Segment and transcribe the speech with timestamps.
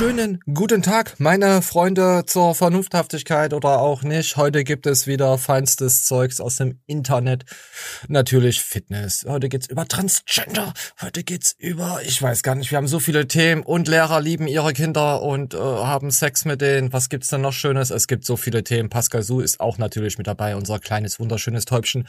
[0.00, 4.38] Wunderschönen guten Tag, meine Freunde zur Vernunfthaftigkeit oder auch nicht.
[4.38, 7.44] Heute gibt es wieder feinstes Zeugs aus dem Internet.
[8.08, 9.26] Natürlich Fitness.
[9.28, 10.72] Heute geht's über Transgender.
[11.02, 14.46] Heute geht's über, ich weiß gar nicht, wir haben so viele Themen und Lehrer lieben
[14.46, 16.94] ihre Kinder und äh, haben Sex mit denen.
[16.94, 17.90] Was gibt's denn noch Schönes?
[17.90, 18.88] Es gibt so viele Themen.
[18.88, 22.08] Pascal Su ist auch natürlich mit dabei, unser kleines, wunderschönes Täubchen.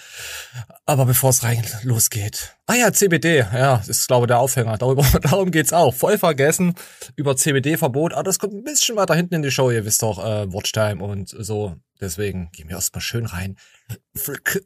[0.85, 2.55] Aber bevor es rein losgeht.
[2.67, 3.39] Ah ja, CBD.
[3.53, 4.77] Ja, ist glaube der Aufhänger.
[4.77, 5.94] Darüber, darum geht's auch.
[5.94, 6.73] Voll vergessen
[7.17, 7.35] über
[7.81, 8.13] CBD-Verbot.
[8.13, 9.71] Aber das kommt ein bisschen weiter hinten in die Show.
[9.71, 11.76] Ihr wisst doch, äh, Watchtime und so.
[11.99, 13.58] Deswegen gehen wir erstmal schön rein.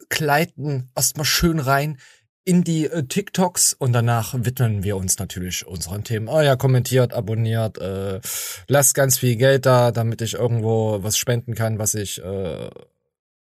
[0.09, 1.97] Kleiden erstmal schön rein
[2.43, 6.27] in die äh, TikToks und danach widmen wir uns natürlich unseren Themen.
[6.27, 8.21] Oh ja, kommentiert, abonniert, äh,
[8.67, 12.69] lasst ganz viel Geld da, damit ich irgendwo was spenden kann, was ich äh,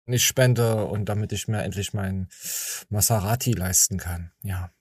[0.06, 2.30] nicht spende und damit ich mir endlich mein
[2.90, 4.31] Maserati leisten kann.
[4.42, 4.72] Ja.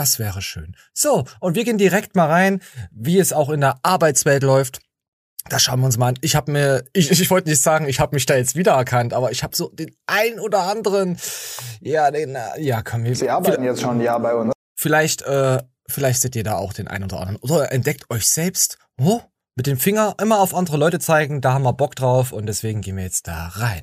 [0.00, 0.76] Das wäre schön.
[0.94, 4.80] So, und wir gehen direkt mal rein, wie es auch in der Arbeitswelt läuft.
[5.50, 6.18] Da schauen wir uns mal an.
[6.22, 9.30] Ich habe mir, ich, ich wollte nicht sagen, ich habe mich da jetzt wiedererkannt, aber
[9.30, 11.18] ich habe so den ein oder anderen,
[11.82, 14.54] ja, den, ja, komm, wir, Sie arbeiten jetzt schon ein Jahr bei uns.
[14.74, 17.36] Vielleicht, äh, vielleicht seht ihr da auch den ein oder anderen.
[17.36, 18.78] Oder entdeckt euch selbst.
[18.98, 19.20] Oh,
[19.54, 22.80] mit dem Finger immer auf andere Leute zeigen, da haben wir Bock drauf und deswegen
[22.80, 23.82] gehen wir jetzt da rein.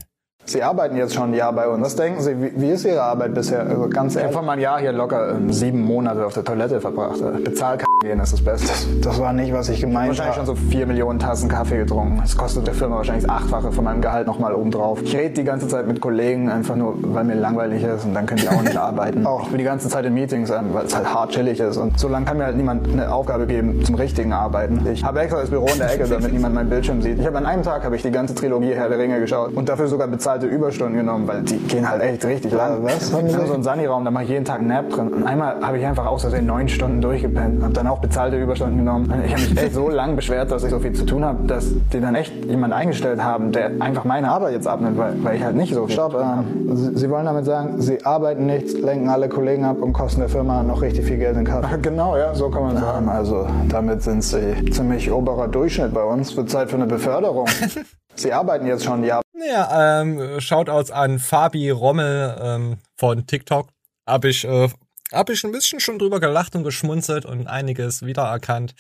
[0.50, 1.84] Sie arbeiten jetzt schon ein Jahr bei uns.
[1.84, 3.68] Was denken Sie, wie, wie ist Ihre Arbeit bisher?
[3.68, 4.32] Also ganz ehrlich.
[4.32, 7.20] Ich habe mein Jahr hier locker ähm, sieben Monate auf der Toilette verbracht.
[7.20, 8.68] Äh, Bezahl gehen ist das Beste.
[8.68, 10.20] Das, das war nicht, was ich gemeint habe.
[10.20, 12.20] Wahrscheinlich schon so vier Millionen Tassen Kaffee getrunken.
[12.22, 15.02] Das kostet der Firma wahrscheinlich das Achtfache von meinem Gehalt nochmal obendrauf.
[15.02, 18.26] Ich rede die ganze Zeit mit Kollegen, einfach nur, weil mir langweilig ist und dann
[18.26, 19.26] können die auch nicht arbeiten.
[19.26, 21.76] Auch für die ganze Zeit in Meetings, weil es halt hart chillig ist.
[21.76, 24.88] Und so lange kann mir halt niemand eine Aufgabe geben zum richtigen Arbeiten.
[24.94, 27.20] Ich habe extra das Büro in der Ecke, damit niemand meinen Bildschirm sieht.
[27.20, 29.68] Ich habe an einem Tag habe ich die ganze Trilogie Herr der Ringe geschaut und
[29.68, 32.84] dafür sogar bezahlte Überstunden genommen weil die gehen halt echt richtig lang.
[32.84, 33.12] Was?
[33.12, 35.10] Wir haben so einen Sunny-Raum, da mache ich jeden Tag einen Nap drin.
[35.10, 38.78] Und einmal habe ich einfach aus Versehen neun Stunden durchgepennt, habe dann auch bezahlte Überstunden
[38.78, 39.12] genommen.
[39.26, 41.66] Ich habe mich echt so lang beschwert, dass ich so viel zu tun habe, dass
[41.92, 45.44] die dann echt jemanden eingestellt haben, der einfach meine Arbeit jetzt abnimmt, weil, weil ich
[45.44, 49.10] halt nicht so viel Stopp, äh, Sie, Sie wollen damit sagen, Sie arbeiten nichts, lenken
[49.10, 51.68] alle Kollegen ab und kosten der Firma noch richtig viel Geld in Kasse.
[51.88, 53.08] Genau, ja, so kann man sagen.
[53.08, 56.36] Also damit sind Sie ziemlich oberer Durchschnitt bei uns.
[56.36, 57.48] Wird Zeit für eine Beförderung.
[58.16, 59.22] Sie arbeiten jetzt schon ja.
[59.46, 63.70] Ja, ähm, Shoutouts an Fabi Rommel ähm, von TikTok.
[64.08, 64.70] Hab ich, äh,
[65.12, 68.74] hab ich ein bisschen schon drüber gelacht und geschmunzelt und einiges wiedererkannt.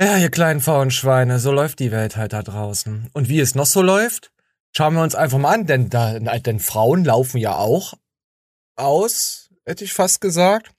[0.00, 3.10] Ja, ihr kleinen faulen Schweine, so läuft die Welt halt da draußen.
[3.12, 4.32] Und wie es noch so läuft,
[4.74, 7.92] schauen wir uns einfach mal an, denn, da, denn Frauen laufen ja auch
[8.76, 10.70] aus, hätte ich fast gesagt.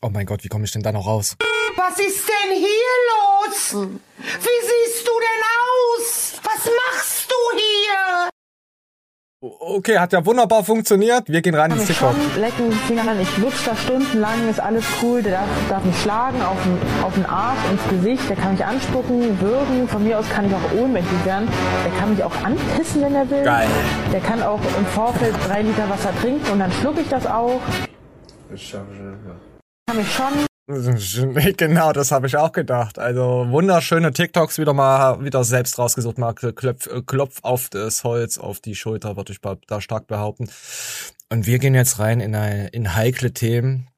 [0.00, 1.36] Oh mein Gott, wie komme ich denn da noch raus?
[1.76, 3.88] Was ist denn hier los?
[4.16, 6.32] Wie siehst du denn aus?
[6.42, 8.28] Was machst du hier?
[9.40, 11.28] Okay, hat ja wunderbar funktioniert.
[11.28, 12.12] Wir gehen rein ins TikTok.
[12.12, 15.22] Schon lecken Fingern, ich lutsch da stundenlang, ist alles cool.
[15.22, 18.28] Der darf, darf mich schlagen auf den, auf den Arsch, ins Gesicht.
[18.28, 19.86] Der kann mich anspucken, würgen.
[19.88, 21.48] Von mir aus kann ich auch ohnmächtig werden.
[21.84, 23.44] Der kann mich auch anpissen, wenn er will.
[23.44, 23.68] Geil.
[24.12, 27.60] Der kann auch im Vorfeld drei Liter Wasser trinken und dann schlucke ich das auch.
[28.52, 28.86] Ich schaffe
[29.86, 30.47] Kann mich schon
[31.56, 32.98] Genau, das habe ich auch gedacht.
[32.98, 36.18] Also wunderschöne TikToks wieder mal wieder selbst rausgesucht.
[36.18, 40.50] Mal klopf, klopf auf das Holz, auf die Schulter, würde ich da stark behaupten.
[41.30, 43.88] Und wir gehen jetzt rein in, eine, in heikle Themen.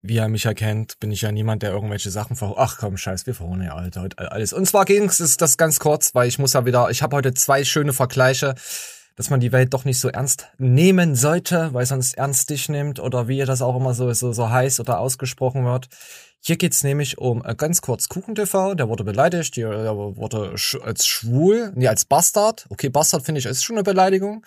[0.00, 2.54] Wie ihr mich erkennt, bin ich ja niemand, der irgendwelche Sachen ver...
[2.56, 4.52] Ach komm, scheiß, wir verholen ja Alter, alles.
[4.52, 6.88] Und zwar ging es das ganz kurz, weil ich muss ja wieder...
[6.90, 8.54] Ich habe heute zwei schöne Vergleiche
[9.18, 13.00] dass man die Welt doch nicht so ernst nehmen sollte, weil sonst ernst dich nimmt
[13.00, 15.88] oder wie das auch immer so, so, so heiß oder ausgesprochen wird.
[16.40, 21.04] Hier geht's nämlich um äh, ganz kurz KuchenTV, der wurde beleidigt, der wurde sch als
[21.04, 22.66] schwul, nee, als Bastard.
[22.70, 24.46] Okay, Bastard finde ich ist schon eine Beleidigung.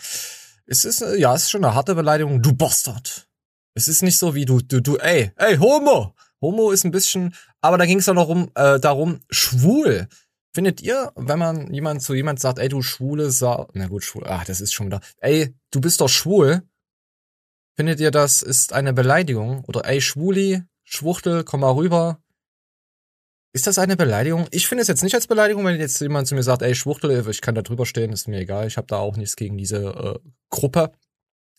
[0.66, 2.42] Es ist, äh, ja, es ist schon eine harte Beleidigung.
[2.42, 3.28] Du Bastard.
[3.74, 6.16] Es ist nicht so wie du, du, du, ey, ey, Homo.
[6.40, 10.08] Homo ist ein bisschen, aber da ging es doch noch um, äh, darum, schwul.
[10.54, 14.24] Findet ihr, wenn man jemand zu jemand sagt, ey, du schwule Sau, na gut, schwul,
[14.26, 16.64] ach, das ist schon wieder, ey, du bist doch schwul,
[17.76, 19.64] findet ihr, das ist eine Beleidigung?
[19.66, 22.22] Oder ey, Schwuli, Schwuchtel, komm mal rüber.
[23.54, 24.48] Ist das eine Beleidigung?
[24.52, 27.28] Ich finde es jetzt nicht als Beleidigung, wenn jetzt jemand zu mir sagt, ey, Schwuchtel,
[27.30, 29.78] ich kann da drüber stehen, ist mir egal, ich habe da auch nichts gegen diese
[29.78, 30.92] äh, Gruppe.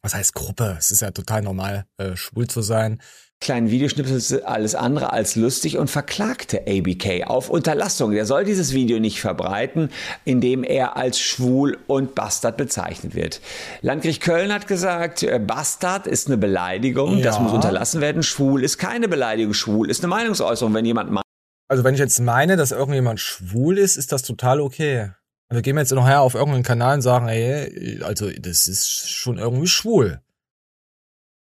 [0.03, 0.77] Was heißt Gruppe?
[0.79, 3.01] Es ist ja total normal, äh, schwul zu sein
[3.43, 8.13] kleinen Videoschnipsel alles andere als lustig und verklagte ABK auf Unterlassung.
[8.13, 9.91] Der soll dieses Video nicht verbreiten,
[10.25, 13.41] indem er als schwul und Bastard bezeichnet wird.
[13.83, 17.25] Landgericht Köln hat gesagt, äh, Bastard ist eine Beleidigung, ja.
[17.25, 18.23] das muss unterlassen werden.
[18.23, 21.27] Schwul ist keine Beleidigung, schwul ist eine Meinungsäußerung, wenn jemand meint.
[21.69, 25.11] Also wenn ich jetzt meine, dass irgendjemand schwul ist, ist das total okay.
[25.49, 29.39] Also gehen wir jetzt nachher auf irgendeinen Kanal und sagen, ey, also das ist schon
[29.39, 30.21] irgendwie schwul.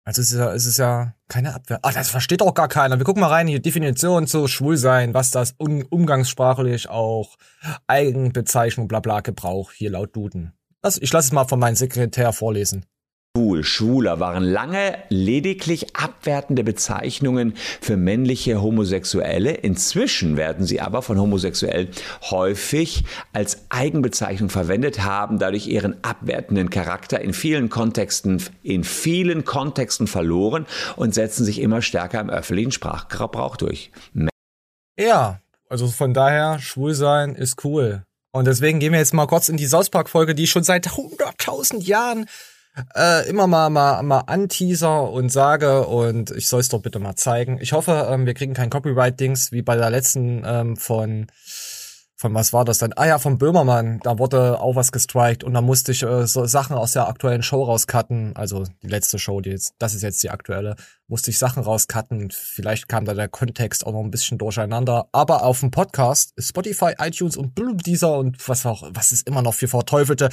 [0.07, 1.79] Also es ist ja, es ist ja keine Abwehr.
[1.81, 2.97] Ah, das versteht auch gar keiner.
[2.97, 7.35] Wir gucken mal rein, hier Definition zu Schwulsein, was das um, umgangssprachlich auch
[7.87, 10.53] Eigenbezeichnung, bla bla Gebrauch, hier laut Duden.
[10.81, 12.85] Also ich lasse es mal von meinem Sekretär vorlesen.
[13.37, 19.51] Schwul, Schwuler waren lange lediglich abwertende Bezeichnungen für männliche Homosexuelle.
[19.51, 21.89] Inzwischen werden sie aber von Homosexuellen
[22.31, 23.03] häufig
[23.33, 30.65] als Eigenbezeichnung verwendet, haben dadurch ihren abwertenden Charakter in vielen Kontexten, in vielen Kontexten verloren
[30.95, 33.91] und setzen sich immer stärker im öffentlichen Sprachgebrauch durch.
[34.99, 38.01] Ja, also von daher, schwul sein ist cool.
[38.31, 40.87] Und deswegen gehen wir jetzt mal kurz in die South Park Folge, die schon seit
[40.87, 42.25] 100.000 Jahren
[42.95, 47.15] äh, immer mal, mal, mal anteaser und sage und ich soll es doch bitte mal
[47.15, 47.59] zeigen.
[47.61, 51.27] Ich hoffe, ähm, wir kriegen kein Copyright-Dings wie bei der letzten ähm, von
[52.19, 52.93] von was war das denn?
[52.97, 53.99] Ah ja, vom Böhmermann.
[54.01, 57.43] Da wurde auch was gestrikt und da musste ich äh, so Sachen aus der aktuellen
[57.43, 58.35] Show rauscutten.
[58.35, 60.75] Also die letzte Show, die jetzt, das ist jetzt die aktuelle,
[61.07, 62.31] musste ich Sachen rauscutten.
[62.31, 65.07] Vielleicht kam da der Kontext auch noch ein bisschen durcheinander.
[65.11, 67.53] Aber auf dem Podcast, Spotify, iTunes und
[67.85, 70.29] dieser und was auch, was es immer noch für verteufelte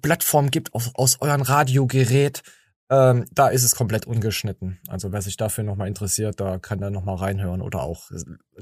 [0.00, 2.42] Plattformen gibt aus, aus euren Radiogerät
[2.90, 4.78] ähm, da ist es komplett ungeschnitten.
[4.88, 8.10] Also wer sich dafür nochmal interessiert, da kann da nochmal reinhören oder auch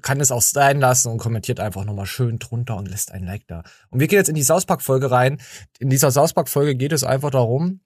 [0.03, 3.47] kann es auch sein lassen und kommentiert einfach nochmal schön drunter und lässt ein Like
[3.47, 3.63] da.
[3.91, 5.41] Und wir gehen jetzt in die Sauspack-Folge rein.
[5.79, 7.81] In dieser Sauspack-Folge geht es einfach darum,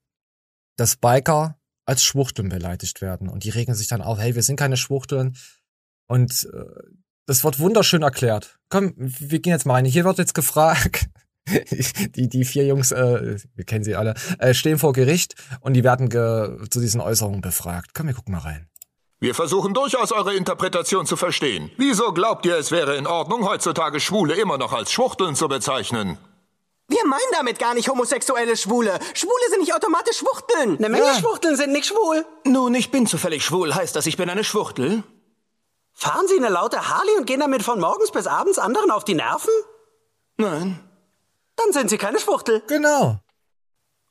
[0.77, 3.29] dass Biker als Schwuchteln beleidigt werden.
[3.29, 5.37] Und die regen sich dann auf, hey, wir sind keine Schwuchteln.
[6.07, 6.65] Und äh,
[7.27, 8.59] das wird wunderschön erklärt.
[8.71, 9.85] Komm, wir gehen jetzt mal rein.
[9.85, 11.11] Hier wird jetzt gefragt,
[12.17, 15.85] die, die vier Jungs, äh, wir kennen sie alle, äh, stehen vor Gericht und die
[15.85, 17.91] werden ge zu diesen Äußerungen befragt.
[17.95, 18.69] Komm, wir gucken mal rein.
[19.23, 21.71] Wir versuchen durchaus eure Interpretation zu verstehen.
[21.77, 26.17] Wieso glaubt ihr, es wäre in Ordnung, heutzutage Schwule immer noch als Schwuchteln zu bezeichnen?
[26.89, 28.99] Wir meinen damit gar nicht homosexuelle Schwule.
[29.15, 30.79] Schwule sind nicht automatisch Schwuchteln.
[30.79, 31.15] Eine Menge ja.
[31.15, 32.25] Schwuchteln sind nicht schwul.
[32.45, 33.75] Nun, ich bin zufällig schwul.
[33.75, 35.05] Heißt das, ich bin eine Schwuchtel?
[35.93, 39.15] Fahren Sie eine laute Harley und gehen damit von morgens bis abends anderen auf die
[39.15, 39.53] Nerven?
[40.39, 40.81] Nein.
[41.65, 42.62] Dann sind Sie keine Schwuchtel.
[42.67, 43.19] Genau.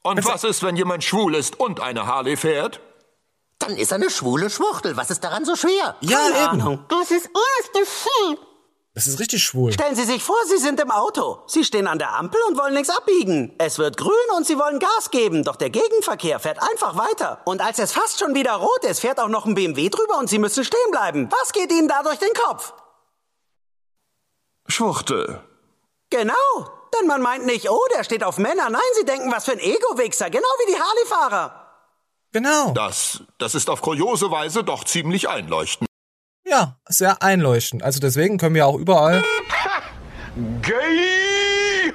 [0.04, 2.80] Und was ist, wenn jemand schwul ist und eine Harley fährt?
[3.60, 4.96] Dann ist er eine schwule Schwuchtel.
[4.96, 5.96] Was ist daran so schwer?
[6.00, 6.62] Ja, Keine eben.
[6.62, 6.86] Ahnung.
[6.88, 8.38] Das ist ursgefühl.
[8.94, 9.72] Das ist richtig schwul.
[9.72, 11.44] Stellen Sie sich vor, Sie sind im Auto.
[11.48, 13.54] Sie stehen an der Ampel und wollen nichts abbiegen.
[13.58, 17.42] Es wird grün und Sie wollen Gas geben, doch der Gegenverkehr fährt einfach weiter.
[17.46, 20.30] Und als es fast schon wieder rot ist, fährt auch noch ein BMW drüber und
[20.30, 21.30] Sie müssen stehen bleiben.
[21.42, 22.74] Was geht Ihnen da durch den Kopf?
[24.68, 25.42] Schwuchtel.
[26.10, 26.34] Genau.
[26.98, 28.70] Denn man meint nicht, oh, der steht auf Männer.
[28.70, 30.30] Nein, sie denken, was für ein Ego-Wichser.
[30.30, 31.66] Genau wie die Harley-Fahrer.
[32.32, 32.72] Genau.
[32.72, 35.88] Das, das ist auf kuriose Weise doch ziemlich einleuchtend.
[36.46, 37.84] Ja, sehr einleuchtend.
[37.84, 39.24] Also deswegen können wir auch überall
[40.62, 41.94] Gay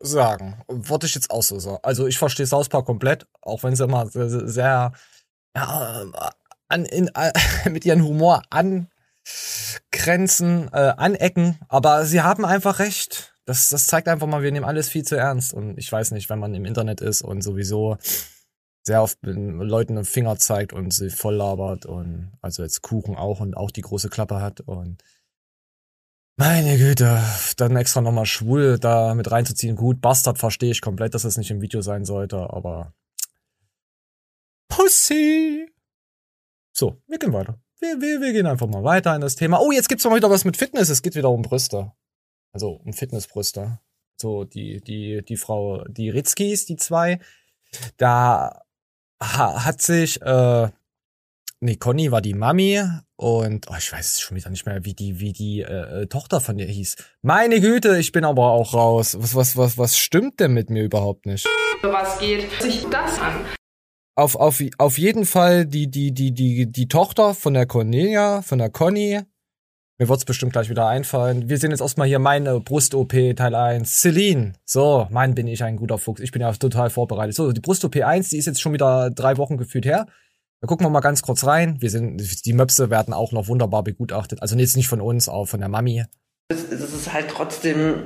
[0.00, 0.62] sagen.
[0.68, 1.78] Wollte ich jetzt auch so sagen.
[1.82, 4.92] Also ich verstehe South Park komplett, auch wenn sie immer sehr, sehr
[5.56, 6.04] ja,
[6.68, 7.32] an, in, äh,
[7.70, 8.88] mit ihrem Humor angrenzen,
[10.72, 11.58] äh, anecken.
[11.68, 15.16] Aber sie haben einfach recht das, das zeigt einfach mal, wir nehmen alles viel zu
[15.16, 15.52] ernst.
[15.52, 17.96] Und ich weiß nicht, wenn man im Internet ist und sowieso
[18.84, 23.40] sehr oft Leuten einen Finger zeigt und sie voll labert und also jetzt Kuchen auch
[23.40, 25.02] und auch die große Klappe hat und
[26.36, 27.20] meine Güte,
[27.56, 29.76] dann extra nochmal schwul da mit reinzuziehen.
[29.76, 32.94] Gut, Bastard verstehe ich komplett, dass das nicht im Video sein sollte, aber
[34.68, 35.68] Pussy.
[36.72, 37.60] So, wir gehen weiter.
[37.80, 39.60] Wir, wir, wir gehen einfach mal weiter in das Thema.
[39.60, 40.88] Oh, jetzt gibt's noch wieder was mit Fitness.
[40.88, 41.92] Es geht wieder um Brüste
[42.52, 43.78] also um Fitnessbrüste.
[44.16, 47.20] So, die, die, die Frau, die Ritzkis, die zwei,
[47.96, 48.62] da
[49.22, 50.68] ha, hat sich, äh,
[51.60, 52.82] nee, Conny war die Mami
[53.16, 56.40] und oh, ich weiß schon wieder nicht mehr, wie die, wie die äh, äh, Tochter
[56.40, 56.96] von ihr hieß.
[57.22, 59.16] Meine Güte, ich bin aber auch raus.
[59.18, 61.46] Was, was, was, was stimmt denn mit mir überhaupt nicht?
[61.82, 63.44] Was geht sich das an?
[64.16, 68.58] Auf, auf, auf jeden Fall die, die, die, die, die Tochter von der Cornelia, von
[68.58, 69.22] der Conny,
[70.00, 71.50] mir wird's bestimmt gleich wieder einfallen.
[71.50, 74.00] Wir sehen jetzt erstmal hier meine Brust-OP Teil 1.
[74.00, 74.54] Celine.
[74.64, 76.22] So, mein bin ich ein guter Fuchs.
[76.22, 77.34] Ich bin ja total vorbereitet.
[77.34, 80.06] So, die Brust-OP 1, die ist jetzt schon wieder drei Wochen gefühlt her.
[80.62, 81.76] Da gucken wir mal ganz kurz rein.
[81.80, 84.40] Wir sind, die Möpse werden auch noch wunderbar begutachtet.
[84.40, 86.04] Also jetzt nicht von uns, aber von der Mami.
[86.48, 88.02] Es ist halt trotzdem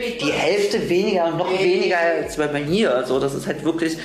[0.00, 2.94] die Hälfte weniger und noch weniger als bei mir.
[2.94, 3.96] Also das ist halt wirklich.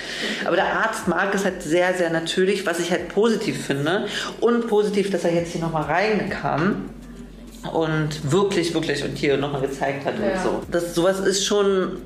[0.45, 4.07] Aber der Arzt mag es halt sehr, sehr natürlich, was ich halt positiv finde.
[4.41, 6.89] Und positiv, dass er jetzt hier nochmal reinkam
[7.73, 10.33] und wirklich, wirklich und hier nochmal gezeigt hat ja.
[10.33, 10.61] und so.
[10.71, 12.01] Das, sowas ist schon,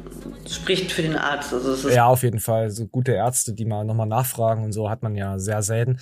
[0.50, 1.54] spricht für den Arzt.
[1.54, 2.70] Also ja, auf jeden Fall.
[2.70, 6.00] So gute Ärzte, die mal nochmal nachfragen und so, hat man ja sehr selten.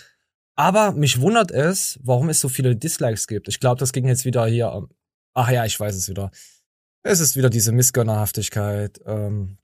[0.56, 3.48] Aber mich wundert es, warum es so viele Dislikes gibt.
[3.48, 4.88] Ich glaube, das ging jetzt wieder hier.
[5.34, 6.32] Ach ja, ich weiß es wieder.
[7.08, 9.00] Es ist wieder diese Missgönnerhaftigkeit.
[9.06, 9.58] Ähm,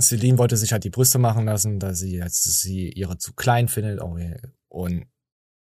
[0.00, 3.68] Celine wollte sich halt die Brüste machen lassen, da sie jetzt sie ihre zu klein
[3.68, 4.00] findet.
[4.00, 4.18] Oh,
[4.68, 5.06] und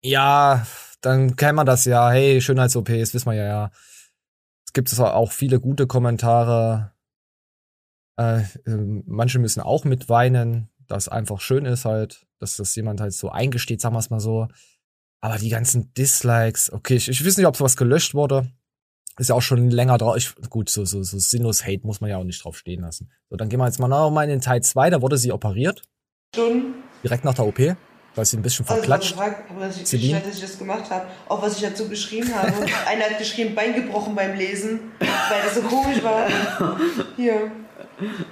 [0.04, 0.64] ja,
[1.00, 2.10] dann kennt man das ja.
[2.10, 3.70] Hey, Schönheits-OPs, wissen wir ja, ja.
[4.64, 6.92] Es gibt auch viele gute Kommentare.
[8.16, 13.14] Äh, ähm, manche müssen auch mitweinen, dass einfach schön ist halt, dass das jemand halt
[13.14, 14.46] so eingesteht, sagen wir es mal so.
[15.20, 18.52] Aber die ganzen Dislikes, okay, ich, ich weiß nicht, ob sowas gelöscht wurde.
[19.18, 20.16] Ist ja auch schon länger drauf.
[20.16, 23.10] Ich, gut, so, so, so sinnlos Hate muss man ja auch nicht drauf stehen lassen.
[23.30, 25.32] So, dann gehen wir jetzt mal noch mal in den Teil 2, da wurde sie
[25.32, 25.82] operiert.
[26.34, 26.74] Stunden.
[27.02, 29.16] Direkt nach der OP, weil sie ein bisschen verklatscht.
[29.16, 32.52] Also, ich, wie dass ich das gemacht habe, auch was ich dazu geschrieben habe.
[32.86, 36.26] Einer hat geschrieben, Bein gebrochen beim Lesen, weil das so komisch war.
[37.16, 37.52] Hier.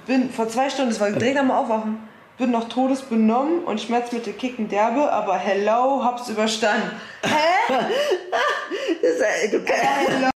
[0.05, 1.99] Bin vor zwei Stunden, das war direkt am Aufwachen
[2.37, 6.91] bin noch todesbenommen und Schmerzmittel kicken derbe, aber hello, hab's überstanden.
[7.23, 7.73] Hä?
[9.01, 10.32] das, du, hello.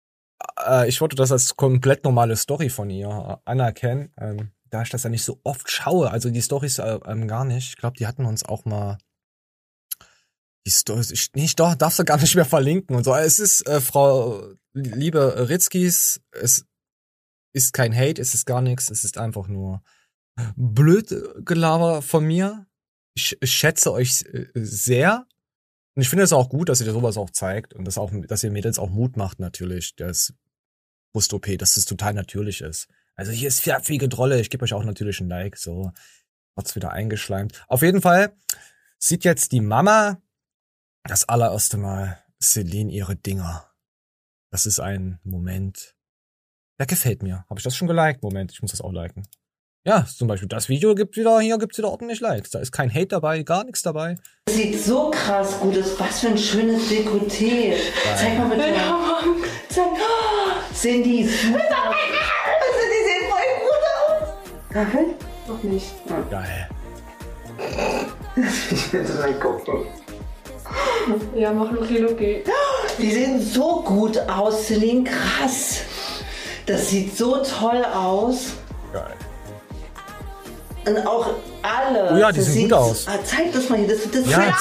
[0.66, 5.04] Äh, ich wollte das als komplett normale Story von ihr anerkennen, ähm, da ich das
[5.04, 6.12] ja nicht so oft schaue.
[6.12, 7.70] Also die Storys äh, ähm, gar nicht.
[7.70, 8.98] Ich glaube, die hatten uns auch mal
[10.66, 13.14] die Storys, ich, nee, ich darf, darf sie gar nicht mehr verlinken und so.
[13.14, 16.66] Es ist, äh, Frau liebe Ritzkis, es
[17.54, 19.82] ist kein Hate, es ist gar nichts, es ist einfach nur
[20.56, 22.66] blöd Gelaber von mir.
[23.16, 25.28] Ich, ich schätze euch äh, sehr.
[25.96, 28.44] Und ich finde es auch gut, dass ihr sowas auch zeigt und dass auch, dass
[28.44, 30.34] ihr Mädels auch Mut macht natürlich, das
[31.16, 32.90] Brust-OP, dass es total natürlich ist.
[33.16, 35.94] Also hier ist viel Drolle, ich gebe euch auch natürlich ein Like, so
[36.58, 37.64] hat's wieder eingeschleimt.
[37.70, 38.36] Auf jeden Fall
[39.00, 40.22] sieht jetzt die Mama
[41.06, 43.72] das allererste Mal Celine ihre Dinger.
[44.52, 45.96] Das ist ein Moment,
[46.80, 47.46] der gefällt mir.
[47.50, 48.22] Habe ich das schon geliked?
[48.22, 49.26] Moment, ich muss das auch liken.
[49.86, 52.50] Ja, zum Beispiel das Video gibt wieder, hier gibt's wieder ordentlich Likes.
[52.50, 54.16] Da ist kein Hate dabei, gar nichts dabei.
[54.46, 55.98] Das sieht so krass gut aus.
[55.98, 57.76] Was für ein schönes Dekolleté.
[58.18, 58.64] Zeig mal bitte.
[58.64, 58.92] Zeig.
[58.92, 59.45] Oh,
[60.86, 61.58] Cindy, super.
[61.58, 64.30] Also, die sehen voll gut aus.
[64.70, 65.16] Gaffel?
[65.48, 65.88] Noch nicht.
[66.08, 66.16] Ja.
[66.30, 66.70] Geil.
[68.70, 69.88] ich will das reingucken.
[71.34, 72.44] Ja, mach Luki Luki.
[73.00, 75.06] Die sehen so gut aus, Celine.
[75.06, 75.80] Krass.
[76.68, 78.54] Das sieht so toll aus.
[78.94, 79.16] Geil.
[80.86, 81.32] Und auch
[81.64, 82.14] alle.
[82.14, 83.08] Oh ja, die sehen gut aus.
[83.08, 83.88] Ah, zeig das mal hier.
[83.88, 84.56] Das, das ja,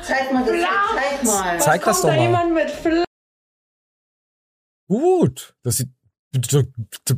[0.00, 0.54] Zeig mal das.
[0.54, 1.58] Zeig mal.
[1.58, 2.20] Zeig das doch mal.
[2.20, 3.02] jemand mit Fl
[4.90, 5.54] Gut.
[5.62, 5.90] Das sieht.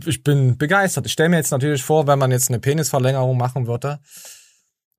[0.04, 1.06] Ich bin begeistert.
[1.06, 3.98] Ich stelle mir jetzt natürlich vor, wenn man jetzt eine Penisverlängerung machen würde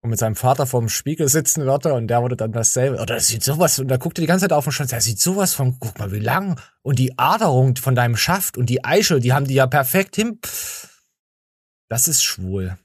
[0.02, 2.96] und mit seinem Vater vorm Spiegel sitzen würde und der würde dann dasselbe.
[2.96, 5.02] Oder das sieht sowas, und da guckt er die ganze Zeit auf und schaut, der
[5.02, 6.60] sieht sowas von, guck mal, wie lang.
[6.82, 10.40] Und die Aderung von deinem Schaft und die Eichel, die haben die ja perfekt hin.
[11.90, 12.80] Das ist schwul.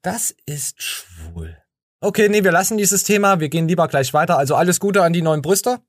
[0.00, 1.58] Das ist schwul.
[2.00, 3.38] Okay, nee, wir lassen dieses Thema.
[3.38, 4.38] Wir gehen lieber gleich weiter.
[4.38, 5.80] Also alles Gute an die neuen Brüste.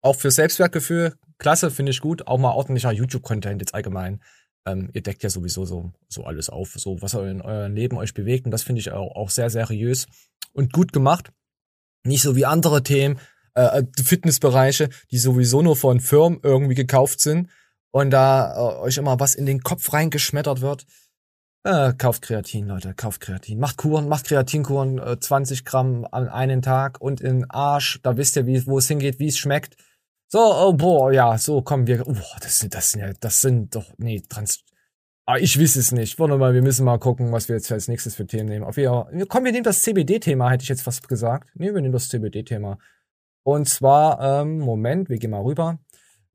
[0.00, 1.14] Auch für Selbstwertgefühl.
[1.38, 2.26] Klasse, finde ich gut.
[2.26, 4.20] Auch mal ordentlicher YouTube-Content jetzt allgemein.
[4.66, 8.14] Ähm, ihr deckt ja sowieso so, so alles auf, so was in eurem Leben euch
[8.14, 8.44] bewegt.
[8.44, 10.06] Und das finde ich auch, auch sehr seriös
[10.52, 11.32] und gut gemacht.
[12.04, 13.18] Nicht so wie andere Themen,
[13.54, 17.48] äh, Fitnessbereiche, die sowieso nur von Firmen irgendwie gekauft sind
[17.90, 20.86] und da äh, euch immer was in den Kopf reingeschmettert wird.
[21.64, 23.58] Äh, kauft Kreatin, Leute, kauft Kreatin.
[23.58, 28.00] Macht Kuren, macht Kreatinkuren, äh, 20 Gramm an einen Tag und in Arsch.
[28.02, 29.76] Da wisst ihr, wie, wo es hingeht, wie es schmeckt.
[30.30, 32.06] So, oh, boah, ja, so kommen wir.
[32.06, 34.62] Oh, das sind, das sind ja, das sind doch, nee, trans.
[35.26, 36.18] Ah, ich weiß es nicht.
[36.18, 38.64] Warte mal, wir müssen mal gucken, was wir jetzt als nächstes für Themen nehmen.
[38.64, 41.50] Auf jeden Fall, komm, wir nehmen das CBD-Thema, hätte ich jetzt fast gesagt.
[41.54, 42.78] Nee, wir nehmen das CBD-Thema.
[43.42, 45.78] Und zwar, ähm, Moment, wir gehen mal rüber.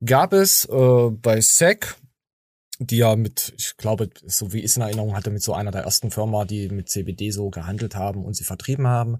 [0.04, 1.96] Gab es äh, bei SEC
[2.78, 5.70] die ja mit, ich glaube, so wie ich es in Erinnerung hatte, mit so einer
[5.70, 9.18] der ersten Firma, die mit CBD so gehandelt haben und sie vertrieben haben.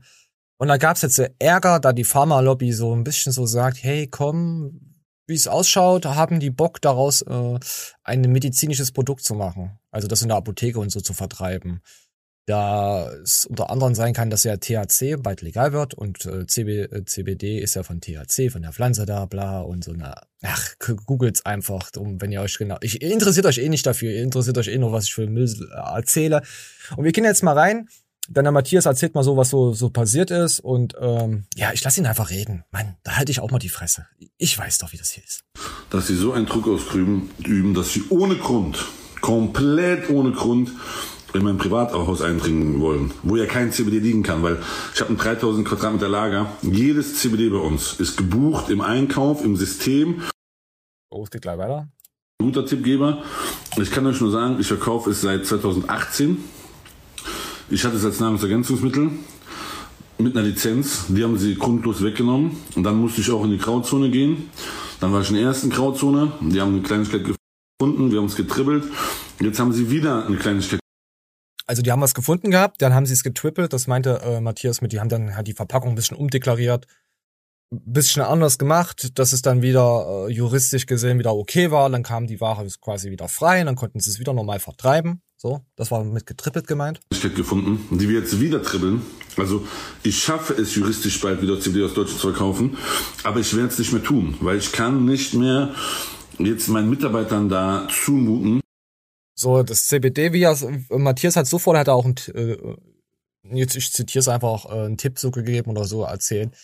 [0.56, 4.06] Und da gab es jetzt Ärger, da die Pharma-Lobby so ein bisschen so sagt, hey,
[4.06, 4.80] komm,
[5.26, 7.58] wie es ausschaut, haben die Bock daraus äh,
[8.02, 9.78] ein medizinisches Produkt zu machen.
[9.90, 11.80] Also das in der Apotheke und so zu vertreiben
[12.46, 16.82] da es unter anderem sein kann, dass ja THC bald legal wird und äh, CB,
[16.82, 20.14] äh, CBD ist ja von THC, von der Pflanze da, bla und so eine.
[20.42, 20.74] Ach,
[21.06, 22.76] googelt's einfach, um, wenn ihr euch genau.
[22.82, 25.48] Ich interessiert euch eh nicht dafür, ihr interessiert euch eh nur, was ich für Müll
[25.72, 26.42] äh, erzähle.
[26.96, 27.88] Und wir gehen jetzt mal rein.
[28.28, 30.60] Dann der Matthias erzählt mal so, was so, so passiert ist.
[30.60, 32.64] Und ähm, ja, ich lasse ihn einfach reden.
[32.70, 34.06] Mann, da halte ich auch mal die Fresse.
[34.38, 35.44] Ich weiß doch, wie das hier ist.
[35.90, 38.84] Dass sie so einen Druck ausüben, üben, dass sie ohne Grund,
[39.20, 40.70] komplett ohne Grund,
[41.34, 44.58] in mein Privathaus eindringen wollen, wo ja kein CBD liegen kann, weil
[44.94, 46.52] ich habe ein 3000 Quadratmeter Lager.
[46.62, 50.22] Jedes CBD bei uns ist gebucht im Einkauf, im System.
[51.10, 51.88] Oh, es geht gleich weiter.
[52.40, 53.24] Guter Tippgeber.
[53.76, 56.38] Ich kann euch nur sagen, ich verkaufe es seit 2018.
[57.70, 59.10] Ich hatte es als Nahrungsergänzungsmittel
[60.18, 61.06] mit einer Lizenz.
[61.08, 62.56] Die haben sie grundlos weggenommen.
[62.74, 64.50] Und dann musste ich auch in die Grauzone gehen.
[65.00, 66.32] Dann war ich in der ersten Grauzone.
[66.40, 68.10] Die haben eine Kleinigkeit gefunden.
[68.10, 68.84] Wir haben es getribbelt.
[69.40, 70.80] Jetzt haben sie wieder eine Kleinigkeit
[71.66, 74.80] Also die haben was gefunden gehabt, dann haben sie es getrippelt, das meinte äh, Matthias
[74.80, 76.86] mit, die haben dann halt die Verpackung ein bisschen umdeklariert,
[77.72, 82.04] ein bisschen anders gemacht, dass es dann wieder äh, juristisch gesehen wieder okay war, dann
[82.04, 85.20] kam die Ware quasi wieder frei, dann konnten sie es wieder normal vertreiben.
[85.44, 87.02] So, das war mit getrippelt gemeint.
[87.10, 89.02] gefunden, die wir jetzt wieder trippeln.
[89.36, 89.68] Also
[90.02, 92.78] ich schaffe es juristisch bald wieder CD aus Deutschland zu verkaufen,
[93.24, 95.74] aber ich werde es nicht mehr tun, weil ich kann nicht mehr
[96.38, 98.62] jetzt meinen Mitarbeitern da zumuten.
[99.34, 100.56] So, das CBD, wie er,
[100.88, 102.56] Matthias hat sofort, hat er auch ein, äh,
[103.52, 106.54] jetzt ich zitiere es einfach, äh, einen Tipp so gegeben oder so erzählt,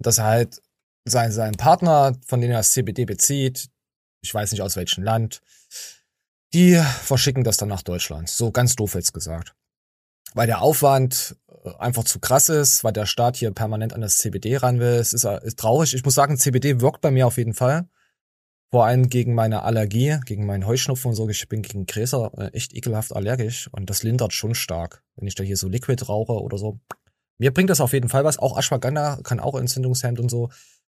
[0.00, 0.62] dass er halt
[1.04, 3.68] sein, sein Partner, von dem er das CBD bezieht,
[4.20, 5.42] ich weiß nicht aus welchem Land,
[6.56, 8.30] die verschicken das dann nach Deutschland.
[8.30, 9.54] So ganz doof jetzt gesagt.
[10.32, 14.16] Weil der Aufwand äh, einfach zu krass ist, weil der Staat hier permanent an das
[14.16, 14.94] CBD ran will.
[14.94, 15.92] Es ist, äh, ist traurig.
[15.92, 17.86] Ich muss sagen, CBD wirkt bei mir auf jeden Fall.
[18.70, 21.28] Vor allem gegen meine Allergie, gegen meinen Heuschnupfen und so.
[21.28, 25.34] Ich bin gegen Gräser äh, echt ekelhaft allergisch und das lindert schon stark, wenn ich
[25.34, 26.80] da hier so Liquid rauche oder so.
[27.38, 28.38] Mir bringt das auf jeden Fall was.
[28.38, 30.48] Auch Ashwagandha kann auch Entzündungshemd und so.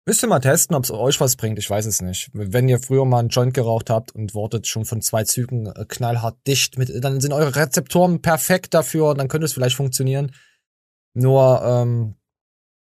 [0.04, 1.60] Müsst ihr mal testen, ob es euch was bringt.
[1.60, 2.28] Ich weiß es nicht.
[2.32, 5.84] Wenn ihr früher mal einen Joint geraucht habt und wortet schon von zwei Zügen äh,
[5.86, 9.14] knallhart dicht, mit, dann sind eure Rezeptoren perfekt dafür.
[9.14, 10.32] Dann könnte es vielleicht funktionieren.
[11.14, 12.16] Nur ähm,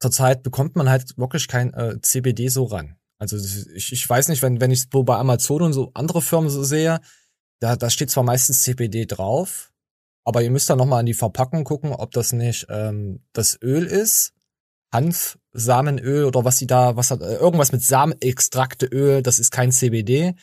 [0.01, 2.97] zurzeit bekommt man halt wirklich kein äh, CBD so ran.
[3.19, 3.37] Also
[3.73, 6.63] ich, ich weiß nicht, wenn wenn ich es bei Amazon und so andere Firmen so
[6.63, 6.99] sehe,
[7.59, 9.71] da da steht zwar meistens CBD drauf,
[10.23, 13.59] aber ihr müsst da noch mal an die Verpackung gucken, ob das nicht ähm, das
[13.61, 14.33] Öl ist
[14.91, 20.35] Hanfsamenöl oder was sie da, was hat, äh, irgendwas mit Samenextrakteöl, das ist kein CBD.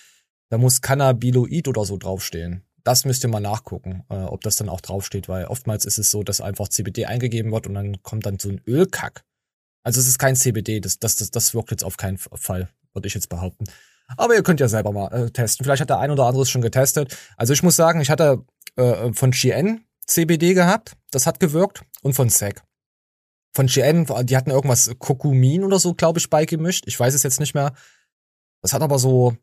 [0.50, 2.64] Da muss Cannabiloid oder so draufstehen.
[2.84, 6.10] Das müsst ihr mal nachgucken, äh, ob das dann auch draufsteht, weil oftmals ist es
[6.10, 9.24] so, dass einfach CBD eingegeben wird und dann kommt dann so ein Ölkack.
[9.82, 13.08] Also es ist kein CBD, das, das, das, das wirkt jetzt auf keinen Fall, würde
[13.08, 13.64] ich jetzt behaupten.
[14.18, 15.64] Aber ihr könnt ja selber mal äh, testen.
[15.64, 17.16] Vielleicht hat der ein oder andere es schon getestet.
[17.38, 18.44] Also ich muss sagen, ich hatte
[18.76, 22.62] äh, von GN CBD gehabt, das hat gewirkt, und von SEC
[23.54, 26.84] von GN, die hatten irgendwas Kokumin oder so, glaube ich, beigemischt.
[26.86, 27.72] Ich weiß es jetzt nicht mehr.
[28.62, 29.36] Das hat aber so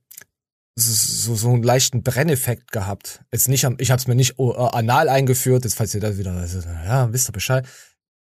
[0.75, 3.23] so, so einen leichten Brenneffekt gehabt.
[3.31, 6.45] Jetzt nicht, ich habe es mir nicht uh, anal eingeführt, jetzt falls ihr da wieder,
[6.85, 7.67] ja, wisst ihr Bescheid.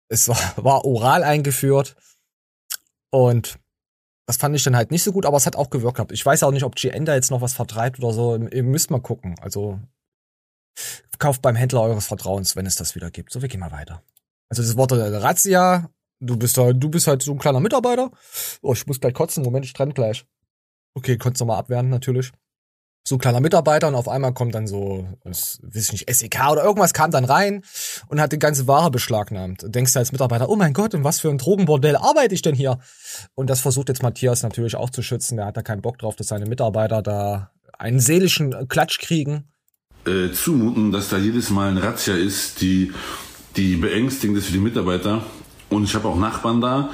[0.09, 1.95] Es war, war oral eingeführt
[3.11, 3.59] und
[4.25, 6.11] das fand ich dann halt nicht so gut, aber es hat auch gewirkt gehabt.
[6.11, 8.37] Ich weiß auch nicht, ob GN da jetzt noch was vertreibt oder so.
[8.37, 9.35] Ihr müsst mal gucken.
[9.41, 9.79] Also
[11.19, 13.33] kauft beim Händler eures Vertrauens, wenn es das wieder gibt.
[13.33, 14.01] So, wir gehen mal weiter.
[14.53, 15.89] Also das Wort der Razzia,
[16.19, 18.11] du bist da, du bist halt so ein kleiner Mitarbeiter.
[18.61, 20.27] Oh, ich muss gleich kotzen, Moment, ich trenne gleich.
[20.93, 22.31] Okay, konntest nochmal abwehren, natürlich.
[23.03, 26.51] So ein kleiner Mitarbeiter und auf einmal kommt dann so, das, weiß ich nicht, SEK
[26.51, 27.63] oder irgendwas kam dann rein
[28.09, 29.65] und hat die ganze Ware beschlagnahmt.
[29.73, 32.53] denkst du als Mitarbeiter, oh mein Gott, in was für ein Drogenbordell arbeite ich denn
[32.53, 32.77] hier?
[33.33, 35.37] Und das versucht jetzt Matthias natürlich auch zu schützen.
[35.37, 39.51] Der hat da keinen Bock drauf, dass seine Mitarbeiter da einen seelischen Klatsch kriegen.
[40.05, 42.93] Äh, zumuten, dass da jedes Mal ein Razzia ist, die
[43.55, 45.23] die beängstigend ist für die Mitarbeiter.
[45.69, 46.89] Und ich habe auch Nachbarn da.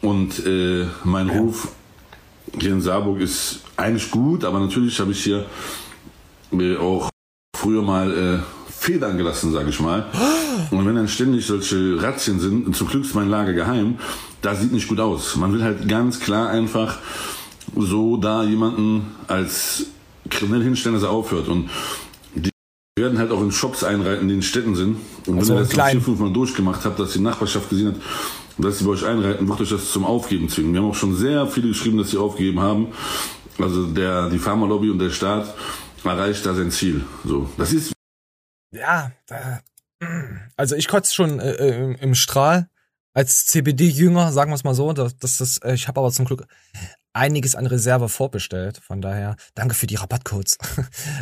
[0.00, 1.34] Und äh, mein ja.
[1.34, 1.68] Ruf
[2.58, 5.44] hier in Saarburg ist eigentlich gut, aber natürlich habe ich hier
[6.52, 7.10] äh, auch
[7.54, 10.06] früher mal äh, Federn gelassen, sage ich mal.
[10.70, 13.98] Und wenn dann ständig solche Razzien sind, zum Glück ist mein Lager geheim,
[14.40, 15.36] das sieht nicht gut aus.
[15.36, 16.98] Man will halt ganz klar einfach
[17.76, 19.86] so da jemanden als
[20.30, 21.48] kriminell hinstellen, dass er aufhört.
[21.48, 21.70] Und
[22.98, 24.98] wir werden halt auch in Shops einreiten, die in Städten sind.
[25.26, 27.96] Und also wenn ihr das vier, fünf Mal durchgemacht habt, dass die Nachbarschaft gesehen hat,
[28.58, 30.72] dass sie bei euch einreiten, wird euch das zum Aufgeben zwingen.
[30.72, 32.88] Wir haben auch schon sehr viele geschrieben, dass sie aufgegeben haben.
[33.58, 35.54] Also der, die Pharmalobby und der Staat
[36.02, 37.04] erreicht da sein Ziel.
[37.24, 37.92] So, das ist.
[38.72, 39.12] Ja,
[40.56, 42.68] also ich kotze schon äh, äh im Strahl
[43.14, 44.92] als CBD-Jünger, sagen wir es mal so.
[44.92, 46.46] Das, das, das, äh, ich habe aber zum Glück
[47.18, 48.78] einiges an Reserve vorbestellt.
[48.78, 50.58] Von daher, danke für die Rabattcodes.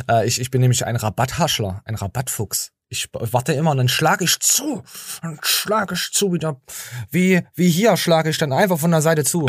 [0.09, 2.71] Äh, ich, ich bin nämlich ein Rabatthaschler, ein Rabattfuchs.
[2.89, 4.83] Ich warte immer und dann schlage ich zu.
[5.21, 6.61] Dann schlage ich zu wieder.
[7.11, 9.47] Wie, wie hier schlage ich dann einfach von der Seite zu.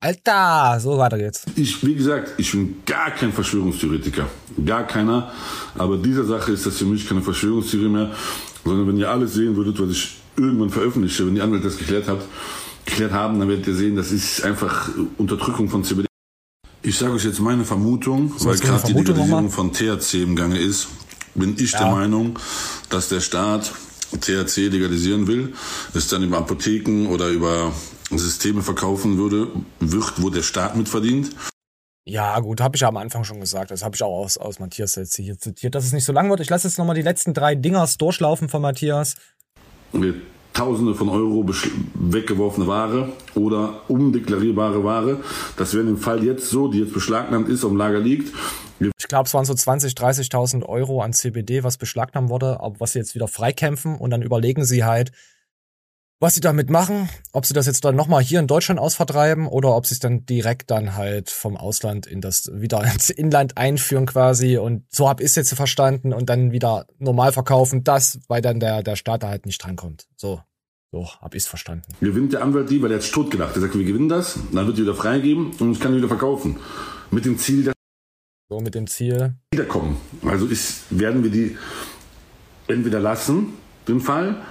[0.00, 1.44] Alter, so weiter geht's.
[1.54, 4.26] Ich, wie gesagt, ich bin gar kein Verschwörungstheoretiker.
[4.64, 5.30] Gar keiner.
[5.76, 8.10] Aber diese Sache ist das für mich keine Verschwörungstheorie mehr.
[8.64, 12.08] Sondern wenn ihr alles sehen würdet, was ich irgendwann veröffentliche, wenn die Anwälte das geklärt,
[12.08, 12.20] hat,
[12.84, 16.06] geklärt haben, dann werdet ihr sehen, das ist einfach Unterdrückung von CBD.
[16.82, 20.58] Ich sage euch jetzt meine Vermutung, so, weil gerade die Legalisierung von THC im Gange
[20.58, 20.88] ist,
[21.34, 21.80] bin ich ja.
[21.80, 22.38] der Meinung,
[22.88, 23.72] dass der Staat
[24.18, 25.52] THC legalisieren will,
[25.94, 27.72] es dann über Apotheken oder über
[28.10, 31.30] Systeme verkaufen würde, wird, wo der Staat mitverdient.
[32.06, 33.70] Ja, gut, habe ich ja am Anfang schon gesagt.
[33.70, 36.28] Das habe ich auch aus, aus Matthias jetzt hier zitiert, dass es nicht so lang
[36.28, 36.40] wird.
[36.40, 39.14] Ich lasse jetzt nochmal die letzten drei Dingers durchlaufen von Matthias.
[40.52, 41.46] Tausende von Euro
[41.94, 45.20] weggeworfene Ware oder undeklarierbare Ware.
[45.56, 48.32] Das wäre im Fall jetzt so, die jetzt beschlagnahmt ist, am Lager liegt
[49.10, 53.00] glaube, es waren so 20, 30.000 Euro an CBD, was beschlagnahmt wurde, aber was sie
[53.00, 55.12] jetzt wieder freikämpfen und dann überlegen sie halt,
[56.20, 59.74] was sie damit machen, ob sie das jetzt dann nochmal hier in Deutschland ausvertreiben oder
[59.74, 64.06] ob sie es dann direkt dann halt vom Ausland in das wieder ins Inland einführen
[64.06, 68.42] quasi und so hab ich es jetzt verstanden und dann wieder normal verkaufen, das, weil
[68.42, 70.06] dann der, der Staat da halt nicht drankommt.
[70.16, 70.40] So.
[70.92, 71.84] So, hab ich's verstanden.
[72.00, 73.54] Gewinnt der Anwalt die, weil er hat tot gedacht.
[73.54, 76.08] Er sagt, wir gewinnen das, dann wird die wieder freigeben und ich kann die wieder
[76.08, 76.56] verkaufen.
[77.12, 77.74] Mit dem Ziel, dass
[78.48, 79.98] so mit dem Ziel wiederkommen.
[80.26, 81.56] Also ist, werden wir die
[82.66, 83.52] entweder lassen,
[83.86, 84.42] den Fall,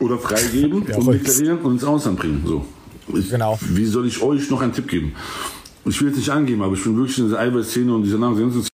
[0.00, 2.42] oder freigeben Ja, und deklarieren und ins Ausland bringen.
[2.46, 2.64] So.
[3.14, 3.58] Ich, Genau.
[3.62, 5.14] Wie soll ich euch noch einen Tipp geben?
[5.84, 8.68] Ich will jetzt nicht angeben, aber ich bin wirklich in dieser Eiweißszene und dieser Nahrungsergänzungs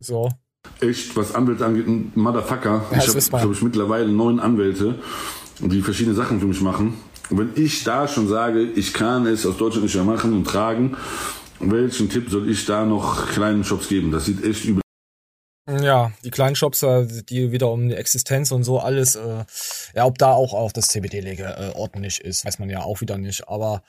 [0.00, 0.28] so.
[0.80, 2.84] echt, was Anwälte angeht, ein Motherfucker.
[2.90, 4.96] Ja, ich habe, glaube ich, mittlerweile neun Anwälte,
[5.60, 6.94] die verschiedene Sachen für mich machen.
[7.30, 10.46] Und wenn ich da schon sage, ich kann es aus Deutschland nicht mehr machen und
[10.46, 10.96] tragen,
[11.60, 14.10] welchen Tipp soll ich da noch kleinen Shops geben?
[14.10, 14.82] Das sieht echt übel
[15.68, 19.44] Ja, die kleinen Shops, die wieder um die Existenz und so alles, äh,
[19.94, 23.18] ja, ob da auch auch das CBD-Lege äh, ordentlich ist, weiß man ja auch wieder
[23.18, 23.48] nicht.
[23.48, 23.82] Aber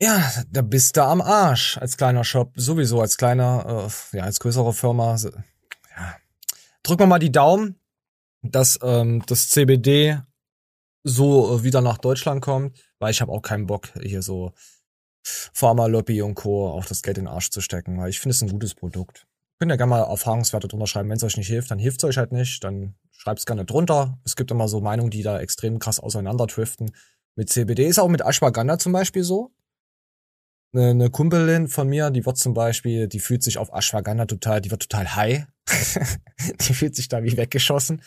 [0.00, 4.38] ja, da bist du am Arsch als kleiner Shop, sowieso als kleiner, äh, ja, als
[4.38, 5.16] größere Firma.
[5.16, 6.16] Ja.
[6.84, 7.80] Drücken wir mal die Daumen,
[8.42, 10.20] dass ähm, das CBD
[11.02, 14.52] so äh, wieder nach Deutschland kommt, weil ich habe auch keinen Bock, hier so
[15.24, 16.70] Pharma-Lobby und Co.
[16.70, 19.26] auch das Geld in den Arsch zu stecken, weil ich finde es ein gutes Produkt.
[19.64, 21.08] Könnt ihr gerne mal Erfahrungswerte drunter schreiben.
[21.08, 22.62] Wenn es euch nicht hilft, dann hilft es euch halt nicht.
[22.62, 24.18] Dann schreibt es gerne drunter.
[24.22, 26.94] Es gibt immer so Meinungen, die da extrem krass auseinanderdriften.
[27.34, 29.54] Mit CBD ist auch mit Ashwagandha zum Beispiel so.
[30.74, 34.70] Eine Kumpelin von mir, die wird zum Beispiel, die fühlt sich auf Ashwagandha total, die
[34.70, 35.46] wird total high.
[36.60, 38.02] die fühlt sich da wie weggeschossen.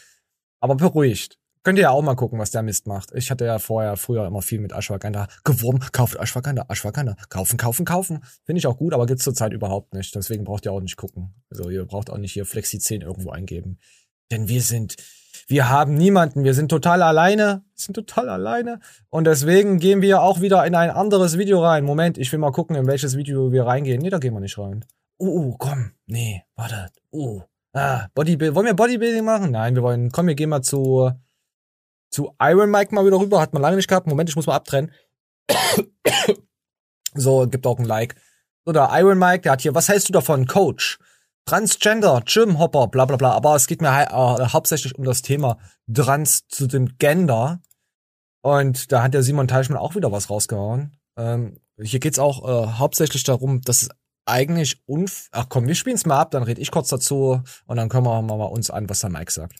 [0.60, 1.40] Aber beruhigt.
[1.68, 3.12] Könnt ihr ja auch mal gucken, was der Mist macht.
[3.14, 5.82] Ich hatte ja vorher, früher immer viel mit Ashwagandha geworben.
[5.92, 7.18] Kauft Ashwagandha, Ashwagandha.
[7.28, 8.24] Kaufen, kaufen, kaufen.
[8.46, 10.16] Finde ich auch gut, aber gibt's zurzeit überhaupt nicht.
[10.16, 11.34] Deswegen braucht ihr auch nicht gucken.
[11.50, 13.80] Also ihr braucht auch nicht hier Flexi 10 irgendwo eingeben.
[14.32, 14.96] Denn wir sind,
[15.50, 16.46] wir haben niemanden.
[16.46, 17.66] Wir sind total alleine.
[17.74, 18.80] Sind total alleine.
[19.10, 21.84] Und deswegen gehen wir auch wieder in ein anderes Video rein.
[21.84, 24.02] Moment, ich will mal gucken, in welches Video wir reingehen.
[24.02, 24.86] Nee, da gehen wir nicht rein.
[25.20, 25.92] Uh, uh komm.
[26.06, 26.92] Nee, warte.
[27.12, 27.42] Uh.
[27.74, 28.56] Ah, Bodybuilding.
[28.56, 29.52] Wollen wir Bodybuilding machen?
[29.52, 31.12] Nein, wir wollen, komm, wir gehen mal zu,
[32.10, 33.42] zu Iron Mike mal wieder rüber.
[33.42, 34.08] Hat man lange nicht gehabt.
[34.08, 34.92] Moment, ich muss mal abtrennen.
[37.14, 38.16] so, gibt auch ein Like.
[38.66, 41.00] So, der Iron Mike, der hat hier, was hältst du davon, Coach?
[41.46, 43.32] Transgender, Jim Hopper, bla bla bla.
[43.32, 45.58] Aber es geht mir äh, hauptsächlich um das Thema
[45.92, 47.62] Trans zu dem Gender.
[48.42, 50.98] Und da hat der Simon Teichmann auch wieder was rausgehauen.
[51.18, 53.90] Ähm, hier geht's auch äh, hauptsächlich darum, dass es
[54.26, 55.30] eigentlich unf...
[55.32, 58.22] Ach komm, wir spielen's mal ab, dann red ich kurz dazu und dann können wir
[58.22, 59.60] mal uns an, was der Mike sagt.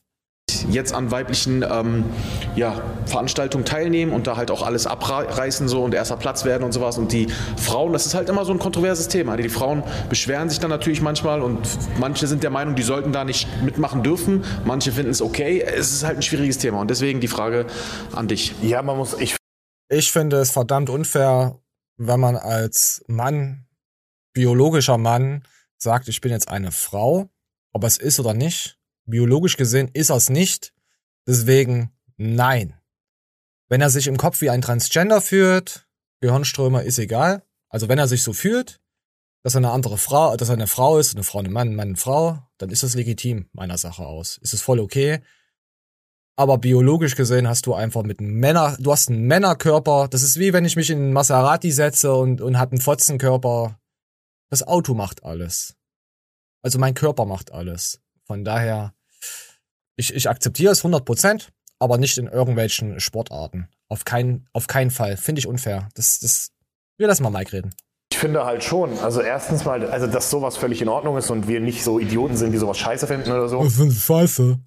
[0.70, 2.06] Jetzt an weiblichen ähm,
[2.56, 6.72] ja, Veranstaltungen teilnehmen und da halt auch alles abreißen so und erster Platz werden und
[6.72, 6.98] sowas.
[6.98, 9.38] Und die Frauen, das ist halt immer so ein kontroverses Thema.
[9.38, 11.68] Die Frauen beschweren sich dann natürlich manchmal und
[12.00, 14.44] manche sind der Meinung, die sollten da nicht mitmachen dürfen.
[14.66, 15.62] Manche finden es okay.
[15.62, 17.66] Es ist halt ein schwieriges Thema und deswegen die Frage
[18.16, 18.54] an dich.
[18.62, 19.36] Ja, man muss, ich
[19.90, 21.60] Ich finde es verdammt unfair,
[21.98, 23.66] wenn man als Mann,
[24.34, 25.44] biologischer Mann,
[25.78, 27.30] sagt, ich bin jetzt eine Frau,
[27.74, 28.77] ob es ist oder nicht.
[29.08, 30.74] Biologisch gesehen ist er es nicht.
[31.26, 32.80] Deswegen nein.
[33.70, 35.88] Wenn er sich im Kopf wie ein Transgender fühlt,
[36.22, 37.44] Gehirnströme ist egal.
[37.70, 38.80] Also wenn er sich so fühlt,
[39.44, 41.90] dass er eine andere Frau, dass er eine Frau ist, eine Frau, ein Mann, Mann,
[41.90, 44.38] eine Frau, dann ist das legitim meiner Sache aus.
[44.38, 45.22] Ist es voll okay.
[46.36, 50.08] Aber biologisch gesehen hast du einfach mit Männer, du hast einen Männerkörper.
[50.10, 53.80] Das ist wie wenn ich mich in Maserati setze und, und hat einen Fotzenkörper.
[54.50, 55.76] Das Auto macht alles.
[56.62, 58.02] Also mein Körper macht alles.
[58.26, 58.94] Von daher,
[59.96, 61.48] ich, ich akzeptiere es 100%,
[61.80, 63.68] aber nicht in irgendwelchen Sportarten.
[63.90, 65.18] Auf keinen, auf keinen Fall.
[65.18, 65.90] Finde ich unfair.
[65.96, 66.52] Das, das,
[66.98, 67.74] wir lassen mal Mike reden.
[68.12, 71.48] Ich finde halt schon, also erstens mal, also dass sowas völlig in Ordnung ist und
[71.48, 73.64] wir nicht so Idioten sind, die sowas scheiße finden oder so.
[73.68, 74.60] sind Scheiße.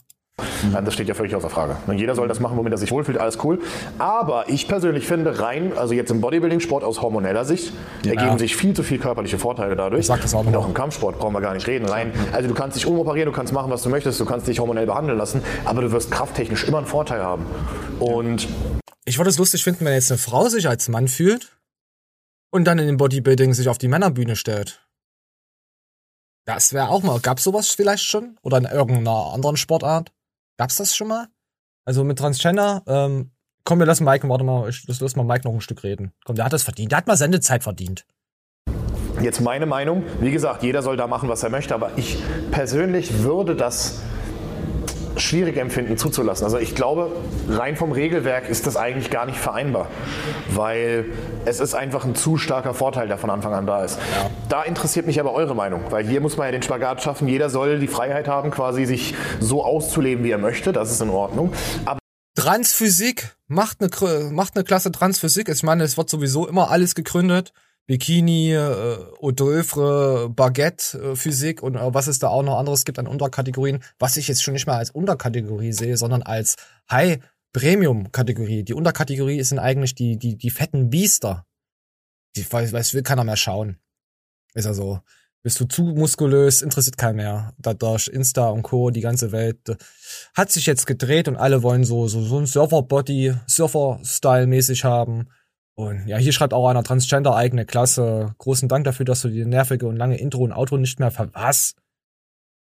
[0.72, 1.76] Nein, Das steht ja völlig außer Frage.
[1.86, 3.60] Und jeder soll das machen, womit er sich wohlfühlt, alles cool.
[3.98, 7.72] Aber ich persönlich finde rein, also jetzt im Bodybuilding-Sport aus hormoneller Sicht,
[8.04, 8.12] Ja.
[8.12, 10.00] ergeben sich viel zu viel körperliche Vorteile dadurch.
[10.00, 10.64] Ich sag das auch Und noch.
[10.64, 11.86] auch im Kampfsport brauchen wir gar nicht reden.
[11.86, 14.58] Rein, also du kannst dich umoperieren, du kannst machen, was du möchtest, du kannst dich
[14.58, 17.46] hormonell behandeln lassen, aber du wirst krafttechnisch immer einen Vorteil haben.
[17.98, 18.48] Und
[19.06, 21.56] Ich würde es lustig finden, wenn jetzt eine Frau sich als Mann fühlt
[22.52, 24.86] und dann in dem Bodybuilding sich auf die Männerbühne stellt.
[26.46, 27.20] Das wäre auch mal.
[27.20, 28.36] Gab's sowas vielleicht schon?
[28.42, 30.10] Oder in irgendeiner anderen Sportart?
[30.60, 31.26] Gab's das schon mal?
[31.86, 33.30] Also mit Transgender, ähm,
[33.64, 36.12] komm, wir lassen Mike, warte mal, ich, lass mal Mike noch ein Stück reden.
[36.26, 36.92] Komm, der hat das verdient.
[36.92, 38.04] Der hat mal Sendezeit verdient.
[39.22, 42.18] Jetzt meine Meinung, wie gesagt, jeder soll da machen, was er möchte, aber ich
[42.50, 44.02] persönlich würde das
[45.16, 46.44] schwierig empfinden zuzulassen.
[46.44, 47.12] Also ich glaube,
[47.48, 49.88] rein vom Regelwerk ist das eigentlich gar nicht vereinbar,
[50.50, 51.06] weil
[51.44, 53.98] es ist einfach ein zu starker Vorteil, der von Anfang an da ist.
[54.48, 57.28] Da interessiert mich aber eure Meinung, weil hier muss man ja den Spagat schaffen.
[57.28, 60.72] Jeder soll die Freiheit haben, quasi sich so auszuleben, wie er möchte.
[60.72, 61.52] Das ist in Ordnung.
[61.84, 61.98] Aber
[62.36, 65.48] Transphysik macht eine, macht eine Klasse Transphysik.
[65.48, 67.52] Ich meine, es wird sowieso immer alles gegründet.
[67.90, 73.00] Bikini, äh, Eau Baguette, äh, Physik und äh, was es da auch noch anderes gibt
[73.00, 76.54] an Unterkategorien, was ich jetzt schon nicht mal als Unterkategorie sehe, sondern als
[76.88, 77.18] High
[77.52, 78.62] Premium Kategorie.
[78.62, 81.46] Die Unterkategorie sind eigentlich die die die fetten Biester.
[82.36, 83.80] Die weiß, weiß will keiner mehr schauen.
[84.54, 85.00] Ist ja so.
[85.42, 87.54] Bist du zu muskulös, interessiert keinen mehr.
[87.58, 89.76] Dadurch Insta und Co., die ganze Welt äh,
[90.34, 95.28] hat sich jetzt gedreht und alle wollen so, so, so ein Surfer-Body, Surfer-Style-mäßig haben.
[95.80, 98.34] Und ja, hier schreibt auch einer Transgender eigene Klasse.
[98.38, 101.30] Großen Dank dafür, dass du die nervige und lange Intro und Outro nicht mehr ver...
[101.32, 101.74] Was?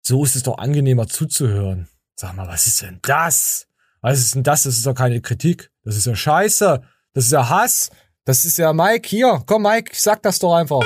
[0.04, 1.88] So ist es doch angenehmer zuzuhören.
[2.16, 3.68] Sag mal, was ist denn das?
[4.02, 4.64] Was ist denn das?
[4.64, 5.72] Das ist doch keine Kritik.
[5.84, 6.84] Das ist ja Scheiße.
[7.14, 7.90] Das ist ja Hass.
[8.26, 9.08] Das ist ja Mike.
[9.10, 10.82] Hier, komm Mike, sag das doch einfach.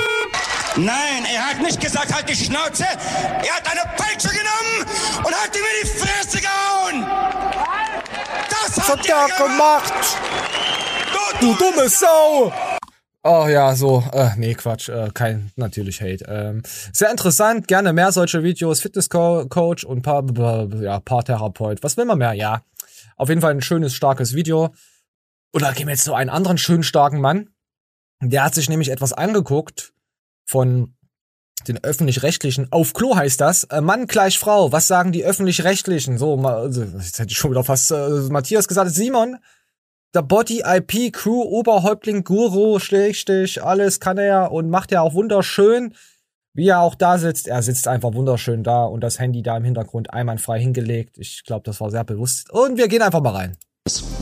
[0.76, 2.84] Nein, er hat nicht gesagt, halt die Schnauze.
[2.84, 4.86] Er hat eine Peitsche genommen
[5.24, 7.06] und hat ihm in die Fresse gehauen.
[8.50, 9.94] Das hat, hat er gemacht.
[9.94, 10.75] Du,
[11.40, 12.52] du dumme Sau.
[13.22, 16.24] Oh ja, so, äh, nee, Quatsch, äh, kein, natürlich Hate.
[16.28, 16.62] Ähm,
[16.92, 20.24] sehr interessant, gerne mehr solche Videos, Fitnesscoach und paar,
[20.80, 21.82] ja, Paartherapeut.
[21.82, 22.34] Was will man mehr?
[22.34, 22.62] Ja,
[23.16, 24.72] auf jeden Fall ein schönes, starkes Video.
[25.52, 27.50] Oder gehen wir jetzt zu einem anderen schönen, starken Mann.
[28.22, 29.92] Der hat sich nämlich etwas angeguckt,
[30.46, 30.94] von
[31.66, 32.70] den öffentlich-rechtlichen.
[32.70, 33.64] Auf Klo heißt das.
[33.64, 34.70] Äh, Mann gleich Frau.
[34.70, 36.18] Was sagen die öffentlich-rechtlichen?
[36.18, 38.92] So, also, jetzt hätte ich schon wieder fast äh, Matthias gesagt.
[38.92, 39.38] Simon,
[40.16, 45.12] der Body IP Crew Oberhäuptling Guru Stich Stich alles kann er und macht er auch
[45.12, 45.94] wunderschön.
[46.54, 49.64] Wie er auch da sitzt, er sitzt einfach wunderschön da und das Handy da im
[49.64, 51.18] Hintergrund einwandfrei hingelegt.
[51.18, 52.50] Ich glaube, das war sehr bewusst.
[52.50, 53.58] Und wir gehen einfach mal rein.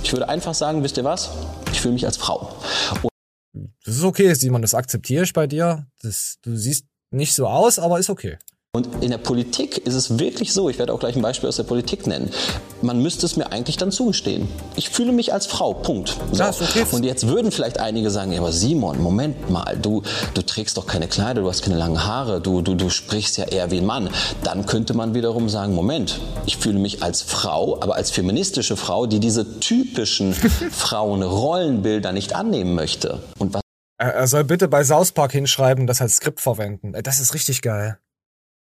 [0.02, 1.30] Ich würde einfach sagen, wisst ihr was?
[1.70, 2.52] Ich fühle mich als Frau.
[3.52, 5.86] Und das ist okay, Simon, das akzeptiere ich bei dir.
[6.02, 8.36] Das, du siehst nicht so aus, aber ist okay.
[8.74, 11.54] Und in der Politik ist es wirklich so, ich werde auch gleich ein Beispiel aus
[11.54, 12.30] der Politik nennen,
[12.82, 14.48] man müsste es mir eigentlich dann zugestehen.
[14.74, 16.16] Ich fühle mich als Frau, Punkt.
[16.32, 16.42] So.
[16.42, 16.50] Ja.
[16.90, 20.02] Und jetzt würden vielleicht einige sagen, ja, aber Simon, Moment mal, du,
[20.34, 23.44] du trägst doch keine Kleider, du hast keine langen Haare, du, du, du sprichst ja
[23.44, 24.10] eher wie ein Mann.
[24.42, 29.06] Dann könnte man wiederum sagen, Moment, ich fühle mich als Frau, aber als feministische Frau,
[29.06, 30.34] die diese typischen
[30.72, 33.22] Frauenrollenbilder nicht annehmen möchte.
[33.38, 33.60] Und was
[33.96, 36.92] er soll bitte bei South Park hinschreiben, das als Skript verwenden.
[37.04, 37.98] Das ist richtig geil.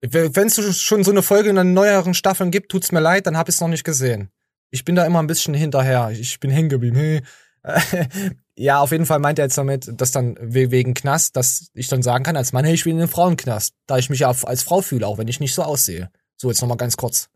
[0.01, 3.37] Wenn es schon so eine Folge in den neueren Staffeln gibt, tut's mir leid, dann
[3.37, 4.31] hab ich's noch nicht gesehen.
[4.71, 6.11] Ich bin da immer ein bisschen hinterher.
[6.11, 6.97] Ich bin hängen geblieben.
[6.97, 7.23] Hey.
[8.57, 12.03] ja, auf jeden Fall meint er jetzt damit, dass dann wegen Knast, dass ich dann
[12.03, 14.63] sagen kann als Mann, hey, ich will in den Frauenknast, da ich mich ja als
[14.63, 16.11] Frau fühle, auch wenn ich nicht so aussehe.
[16.37, 17.29] So, jetzt nochmal ganz kurz.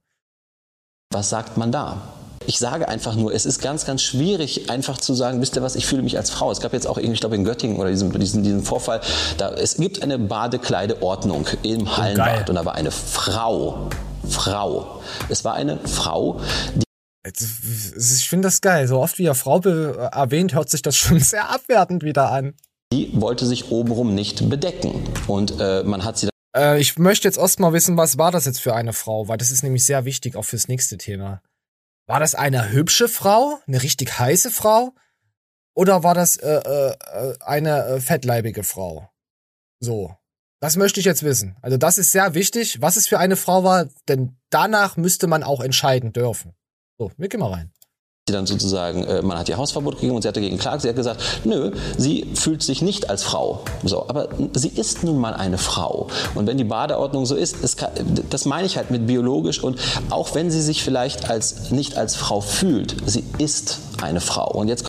[1.10, 2.14] Was sagt man da?
[2.46, 5.76] Ich sage einfach nur, es ist ganz, ganz schwierig, einfach zu sagen, wisst ihr was,
[5.76, 6.50] ich fühle mich als Frau.
[6.50, 9.00] Es gab jetzt auch, ich glaube in Göttingen oder diesen, diesen, diesen Vorfall,
[9.38, 13.88] da, es gibt eine Badekleideordnung im oh, Hallenbad oh, und da war eine Frau,
[14.28, 15.02] Frau.
[15.28, 16.40] Es war eine Frau,
[16.74, 16.82] die
[17.24, 18.88] ich finde das geil.
[18.88, 22.54] So oft wie er Frau erwähnt, hört sich das schon sehr abwertend wieder an.
[22.92, 25.04] Die wollte sich obenrum nicht bedecken.
[25.28, 28.60] Und äh, man hat sie äh, ich möchte jetzt erstmal wissen, was war das jetzt
[28.60, 31.40] für eine Frau, weil das ist nämlich sehr wichtig auch fürs nächste Thema.
[32.12, 34.92] War das eine hübsche Frau, eine richtig heiße Frau?
[35.74, 39.08] Oder war das äh, äh, eine äh, fettleibige Frau?
[39.80, 40.14] So.
[40.60, 41.56] Das möchte ich jetzt wissen.
[41.62, 45.42] Also das ist sehr wichtig, was es für eine Frau war, denn danach müsste man
[45.42, 46.52] auch entscheiden dürfen.
[46.98, 47.71] So, wir gehen mal rein
[48.32, 50.82] sie dann sozusagen, äh, man hat ihr Hausverbot gegeben und sie hat dagegen geklagt.
[50.82, 53.62] Sie hat gesagt, nö, sie fühlt sich nicht als Frau.
[53.84, 56.08] So, aber sie ist nun mal eine Frau.
[56.34, 57.90] Und wenn die Badeordnung so ist, kann,
[58.30, 59.78] das meine ich halt mit biologisch und
[60.10, 64.50] auch wenn sie sich vielleicht als nicht als Frau fühlt, sie ist eine Frau.
[64.50, 64.86] Und jetzt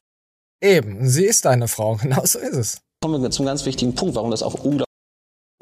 [0.63, 1.97] eben, sie ist eine Frau.
[2.03, 2.77] Genau so ist es.
[3.01, 4.92] Kommen wir zum ganz wichtigen Punkt, warum das auch unglaublich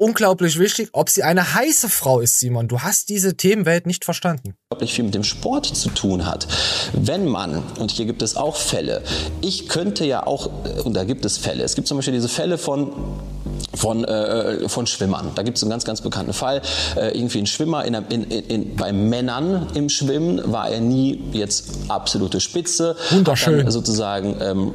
[0.02, 2.66] unglaublich wichtig, ob sie eine heiße Frau ist, Simon.
[2.66, 4.54] Du hast diese Themenwelt nicht verstanden.
[4.70, 6.48] Unglaublich viel mit dem Sport zu tun hat.
[6.92, 9.02] Wenn man, und hier gibt es auch Fälle,
[9.40, 12.28] ich könnte ja auch, äh, und da gibt es Fälle, es gibt zum Beispiel diese
[12.28, 12.92] Fälle von
[13.74, 15.30] von, äh, von Schwimmern.
[15.34, 16.60] Da gibt es einen ganz, ganz bekannten Fall.
[16.96, 21.70] Äh, irgendwie ein Schwimmer in, in, in, bei Männern im Schwimmen war er nie jetzt
[21.88, 22.96] absolute Spitze.
[23.10, 23.70] Wunderschön.
[23.70, 24.72] Sozusagen ähm,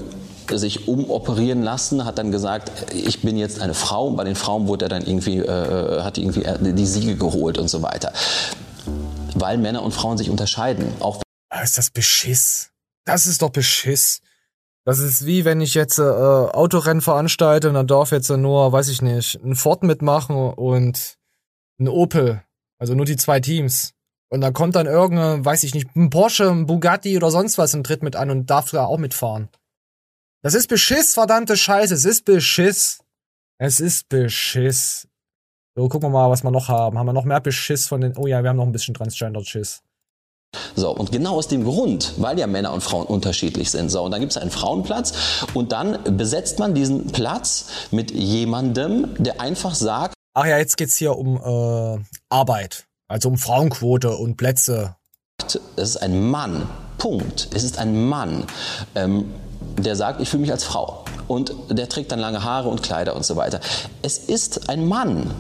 [0.54, 4.12] sich umoperieren lassen, hat dann gesagt, ich bin jetzt eine Frau.
[4.12, 7.82] Bei den Frauen wurde er dann irgendwie, äh, hat irgendwie die Siege geholt und so
[7.82, 8.14] weiter.
[9.36, 10.88] Weil Männer und Frauen sich unterscheiden.
[11.00, 12.72] Auch ah, ist das Beschiss?
[13.06, 14.22] Das ist doch Beschiss.
[14.86, 18.88] Das ist wie wenn ich jetzt äh, Autorennen veranstalte und dann darf jetzt nur, weiß
[18.88, 21.18] ich nicht, ein Ford mitmachen und
[21.80, 22.42] ein Opel.
[22.80, 23.94] Also nur die zwei Teams.
[24.30, 27.74] Und dann kommt dann irgendein, weiß ich nicht, ein Porsche, ein Bugatti oder sonst was
[27.74, 29.50] und tritt mit an und darf da auch mitfahren.
[30.48, 31.94] Das ist Beschiss, verdammte Scheiße.
[31.94, 33.00] Es ist Beschiss.
[33.58, 35.06] Es ist Beschiss.
[35.76, 36.98] So, gucken wir mal, was wir noch haben.
[36.98, 38.16] Haben wir noch mehr Beschiss von den.
[38.16, 39.82] Oh ja, wir haben noch ein bisschen Transgender-Schiss.
[40.74, 43.90] So, und genau aus dem Grund, weil ja Männer und Frauen unterschiedlich sind.
[43.90, 49.16] So, und dann gibt es einen Frauenplatz und dann besetzt man diesen Platz mit jemandem,
[49.22, 50.14] der einfach sagt.
[50.34, 52.88] Ach ja, jetzt geht's hier um äh, Arbeit.
[53.10, 54.96] Also um Frauenquote und Plätze.
[55.46, 56.70] Es ist ein Mann.
[56.98, 57.50] Punkt.
[57.54, 58.46] Es ist ein Mann,
[58.96, 59.32] ähm,
[59.78, 61.06] der sagt, ich fühle mich als Frau.
[61.28, 63.60] Und der trägt dann lange Haare und Kleider und so weiter.
[64.02, 65.34] Es ist ein Mann.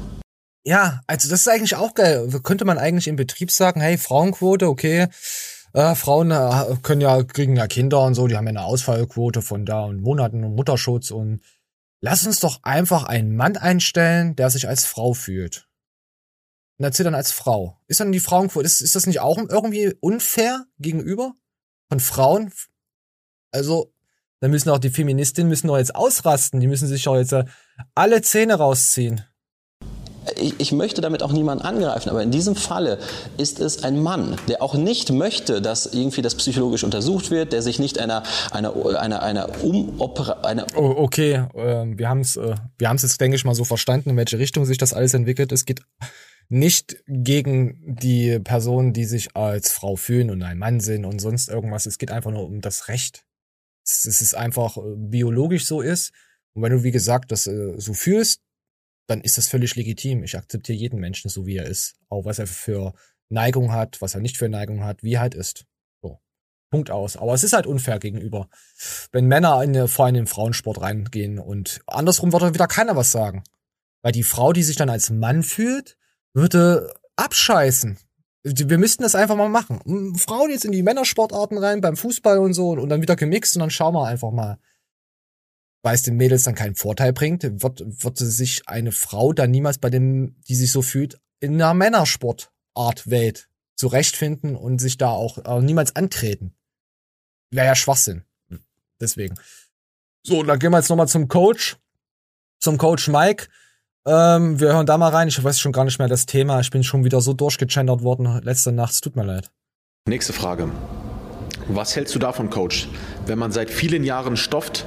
[0.66, 2.30] Ja, also das ist eigentlich auch geil.
[2.44, 5.08] Könnte man eigentlich im Betrieb sagen, hey, Frauenquote, okay.
[5.74, 9.42] Äh, Frauen äh, können ja, kriegen ja Kinder und so, die haben ja eine Ausfallquote
[9.42, 11.42] von da und Monaten und Mutterschutz und
[12.02, 15.68] lass uns doch einfach einen Mann einstellen, der sich als Frau fühlt
[16.78, 17.80] und erzählt dann als Frau.
[17.88, 21.34] Ist dann die Frauenquote, ist, ist das nicht auch irgendwie unfair gegenüber
[21.90, 22.54] von Frauen?
[23.52, 23.94] Also,
[24.40, 27.46] dann müssen auch die Feministinnen müssen doch jetzt ausrasten, die müssen sich doch jetzt äh,
[27.96, 29.22] alle Zähne rausziehen.
[30.36, 33.00] Ich, ich, möchte damit auch niemanden angreifen, aber in diesem Falle
[33.38, 37.62] ist es ein Mann, der auch nicht möchte, dass irgendwie das psychologisch untersucht wird, der
[37.62, 42.56] sich nicht einer einer einer einer Umopera einer oh, okay, äh, wir haben es äh,
[42.78, 45.14] wir haben es jetzt denke ich mal so verstanden, in welche Richtung sich das alles
[45.14, 45.54] entwickelt.
[45.54, 45.82] Es geht
[46.50, 51.50] nicht gegen die Personen, die sich als Frau fühlen und ein Mann sind und sonst
[51.50, 51.86] irgendwas.
[51.86, 53.27] Es geht einfach nur um das Recht.
[53.90, 56.12] Es ist einfach äh, biologisch so ist.
[56.54, 58.42] Und wenn du, wie gesagt, das äh, so fühlst,
[59.08, 60.24] dann ist das völlig legitim.
[60.24, 61.96] Ich akzeptiere jeden Menschen so, wie er ist.
[62.10, 62.94] Auch was er für
[63.30, 65.66] Neigung hat, was er nicht für Neigung hat, wie er halt ist.
[66.02, 66.20] So.
[66.70, 67.16] Punkt aus.
[67.16, 68.50] Aber es ist halt unfair gegenüber.
[69.12, 73.12] Wenn Männer in, vor allem den Frauensport reingehen und andersrum wird dann wieder keiner was
[73.12, 73.44] sagen.
[74.02, 75.98] Weil die Frau, die sich dann als Mann fühlt,
[76.34, 77.98] würde abscheißen.
[78.56, 80.16] Wir müssten das einfach mal machen.
[80.18, 83.62] Frauen jetzt in die Männersportarten rein, beim Fußball und so, und dann wieder gemixt und
[83.62, 84.58] dann schauen wir einfach mal.
[85.84, 89.78] Weil es den Mädels dann keinen Vorteil bringt, wird, wird sich eine Frau dann niemals
[89.78, 95.62] bei dem, die sich so fühlt, in einer Männersportart-Welt zurechtfinden und sich da auch äh,
[95.62, 96.56] niemals antreten.
[97.52, 98.24] Wäre ja Schwachsinn.
[99.00, 99.36] Deswegen.
[100.24, 101.78] So, dann gehen wir jetzt nochmal zum Coach.
[102.60, 103.48] Zum Coach Mike.
[104.08, 105.28] Ähm, wir hören da mal rein.
[105.28, 106.62] Ich weiß schon gar nicht mehr das Thema.
[106.62, 108.94] Ich bin schon wieder so durchgegendert worden letzte Nacht.
[108.94, 109.52] Es tut mir leid.
[110.08, 110.72] Nächste Frage.
[111.68, 112.88] Was hältst du davon, Coach,
[113.26, 114.86] wenn man seit vielen Jahren stofft,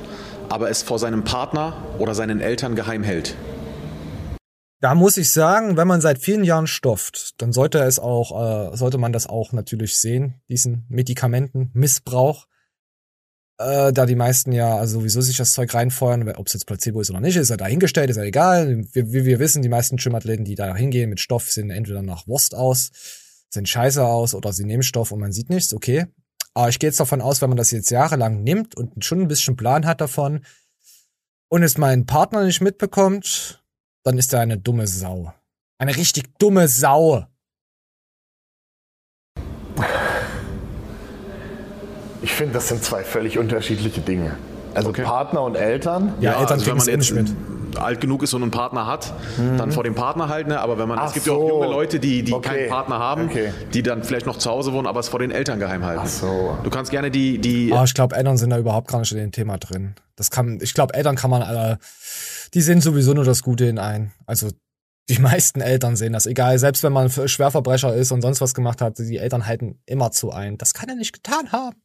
[0.48, 3.35] aber es vor seinem Partner oder seinen Eltern geheim hält?
[4.80, 8.74] Da muss ich sagen, wenn man seit vielen Jahren stofft, dann sollte es auch, äh,
[8.74, 12.46] sollte man das auch natürlich sehen, diesen Medikamentenmissbrauch
[13.60, 17.00] äh, da die meisten ja also sowieso sich das Zeug reinfeuern, ob es jetzt Placebo
[17.00, 18.84] ist oder nicht, ist ja dahingestellt, ist ja egal.
[18.92, 22.26] Wie wir, wir wissen, die meisten Gym-Athleten, die da hingehen mit Stoff, sind entweder nach
[22.26, 22.90] Wurst aus,
[23.50, 26.06] sind scheiße aus oder sie nehmen Stoff und man sieht nichts, okay.
[26.54, 29.28] Aber ich gehe jetzt davon aus, wenn man das jetzt jahrelang nimmt und schon ein
[29.28, 30.44] bisschen Plan hat davon
[31.48, 33.62] und es mein Partner nicht mitbekommt,
[34.04, 35.32] dann ist er eine dumme Sau.
[35.78, 37.26] Eine richtig dumme Sau.
[42.22, 44.37] Ich finde, das sind zwei völlig unterschiedliche Dinge.
[44.74, 45.02] Also okay.
[45.02, 46.14] Partner und Eltern.
[46.20, 47.28] Ja, ja Eltern also wenn man jetzt mit.
[47.76, 49.56] alt genug ist und einen Partner hat, mhm.
[49.56, 50.61] dann vor dem Partner halt, ne?
[50.61, 52.48] Aber wenn man, Ach es gibt ja auch junge Leute, die, die okay.
[52.48, 53.52] keinen Partner haben, okay.
[53.72, 56.02] die dann vielleicht noch zu Hause wohnen, aber es vor den Eltern geheim halten.
[56.04, 56.59] Ach so.
[56.62, 57.72] Du kannst gerne die, die.
[57.72, 59.94] Oh, ich glaube, Eltern sind da überhaupt gar nicht in dem Thema drin.
[60.16, 61.76] Das kann, ich glaube, Eltern kann man, äh,
[62.54, 64.12] die sehen sowieso nur das Gute in ein.
[64.26, 64.50] Also
[65.09, 68.80] die meisten Eltern sehen das, egal, selbst wenn man Schwerverbrecher ist und sonst was gemacht
[68.80, 70.59] hat, die Eltern halten immer zu ein.
[70.59, 71.76] Das kann er nicht getan haben.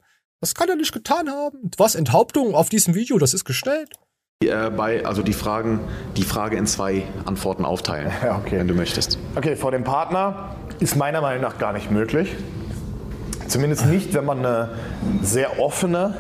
[0.41, 1.71] Das kann er nicht getan haben.
[1.77, 3.89] Was, Enthauptung auf diesem Video, das ist gestellt.
[4.43, 5.79] Äh, bei, also die Fragen,
[6.17, 8.59] die Frage in zwei Antworten aufteilen, ja, okay.
[8.59, 9.17] wenn du möchtest.
[9.35, 12.35] Okay, vor dem Partner ist meiner Meinung nach gar nicht möglich.
[13.47, 14.69] Zumindest nicht, wenn man eine
[15.21, 16.15] sehr offene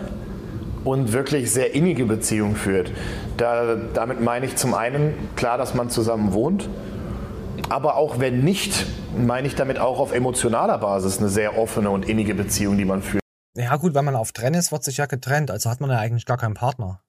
[0.83, 2.91] und wirklich sehr innige Beziehung führt.
[3.37, 6.69] Da, damit meine ich zum einen klar, dass man zusammen wohnt,
[7.69, 8.85] aber auch wenn nicht,
[9.17, 13.01] meine ich damit auch auf emotionaler Basis eine sehr offene und innige Beziehung, die man
[13.01, 13.24] führt.
[13.55, 15.97] Ja gut, wenn man auf Trenn ist, wird sich ja getrennt, also hat man ja
[15.97, 17.01] eigentlich gar keinen Partner.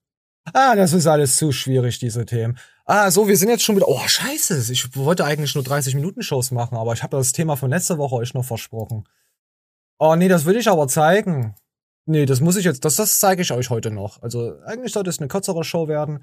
[0.53, 2.57] Ah, das ist alles zu schwierig, diese Themen.
[2.85, 3.89] Ah, so, wir sind jetzt schon wieder.
[3.89, 4.73] Oh, scheiße.
[4.73, 7.99] Ich wollte eigentlich nur 30 Minuten Shows machen, aber ich habe das Thema von letzter
[7.99, 9.09] Woche euch noch versprochen.
[9.99, 11.57] Oh, nee, das will ich aber zeigen.
[12.05, 14.23] Nee, das muss ich jetzt, das, das zeige ich euch heute noch.
[14.23, 16.23] Also, eigentlich sollte es eine kürzere Show werden.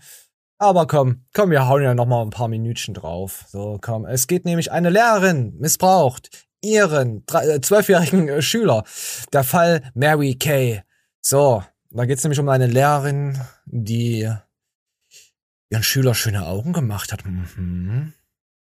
[0.58, 3.44] Aber komm, komm, wir hauen ja noch mal ein paar Minütchen drauf.
[3.50, 4.06] So, komm.
[4.06, 8.84] Es geht nämlich eine Lehrerin missbraucht ihren äh, zwölfjährigen äh, Schüler.
[9.32, 10.82] Der Fall Mary Kay.
[11.22, 14.30] So, da geht's nämlich um eine Lehrerin, die
[15.70, 17.26] ihren Schüler schöne Augen gemacht hat.
[17.26, 18.14] Mhm.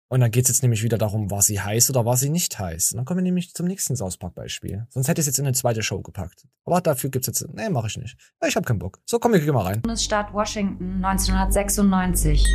[0.09, 2.93] Und dann geht's jetzt nämlich wieder darum, war sie heiß oder war sie nicht heiß.
[2.93, 4.87] Und dann kommen wir nämlich zum nächsten South Park Beispiel.
[4.91, 6.47] Sonst hätte ich es jetzt in eine zweite Show gepackt.
[6.65, 8.17] Aber dafür gibt's jetzt, nee, mache ich nicht.
[8.47, 9.01] Ich habe keinen Bock.
[9.05, 9.83] So, komm, wir gehen mal rein.
[9.83, 12.47] Bundesstaat Washington 1996.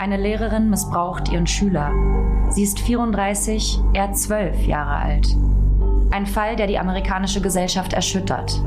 [0.00, 1.92] Eine Lehrerin missbraucht ihren Schüler.
[2.50, 5.26] Sie ist 34, er 12 Jahre alt.
[6.12, 8.62] Ein Fall, der die amerikanische Gesellschaft erschüttert.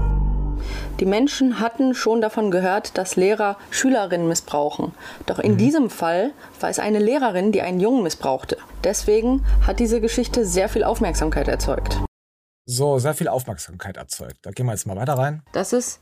[0.99, 4.93] Die Menschen hatten schon davon gehört, dass Lehrer Schülerinnen missbrauchen.
[5.25, 5.57] Doch in mhm.
[5.57, 8.57] diesem Fall war es eine Lehrerin, die einen Jungen missbrauchte.
[8.83, 11.99] Deswegen hat diese Geschichte sehr viel Aufmerksamkeit erzeugt.
[12.65, 14.37] So, sehr viel Aufmerksamkeit erzeugt.
[14.43, 15.41] Da gehen wir jetzt mal weiter rein.
[15.53, 15.99] Dass es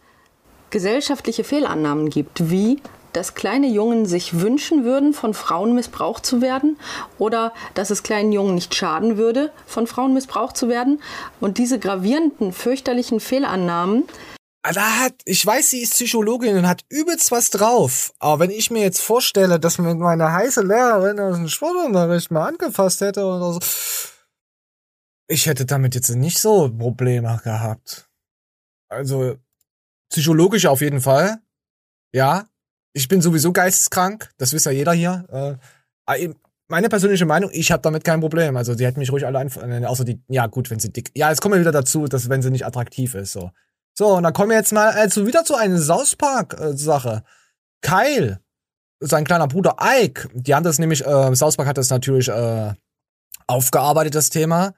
[0.69, 2.81] gesellschaftliche Fehlannahmen gibt, wie
[3.17, 6.77] dass kleine Jungen sich wünschen würden, von Frauen missbraucht zu werden
[7.17, 11.01] oder dass es kleinen Jungen nicht schaden würde, von Frauen missbraucht zu werden.
[11.39, 14.03] Und diese gravierenden, fürchterlichen Fehlannahmen
[14.73, 18.13] da hat, ich weiß, sie ist Psychologin und hat übelst was drauf.
[18.19, 22.47] Aber wenn ich mir jetzt vorstelle, dass mir meine heiße Lehrerin aus dem Sportunterricht mal
[22.47, 23.59] angefasst hätte oder so,
[25.27, 28.09] ich hätte damit jetzt nicht so Probleme gehabt.
[28.89, 29.37] Also,
[30.09, 31.39] psychologisch auf jeden Fall.
[32.13, 32.47] Ja.
[32.93, 34.31] Ich bin sowieso geisteskrank.
[34.37, 35.59] Das wisst ja jeder hier.
[36.07, 36.29] Äh,
[36.67, 38.57] meine persönliche Meinung, ich habe damit kein Problem.
[38.57, 41.11] Also, die hätten mich ruhig alle einfach, äh, außer die, ja gut, wenn sie dick,
[41.13, 43.51] ja, jetzt kommen wir wieder dazu, dass wenn sie nicht attraktiv ist, so.
[43.97, 47.23] So, und dann kommen wir jetzt mal also wieder zu einer South Park-Sache.
[47.81, 48.39] Kyle,
[48.99, 52.75] sein kleiner Bruder Ike, die haben das nämlich, äh, South Park hat das natürlich äh,
[53.47, 54.75] aufgearbeitet, das Thema.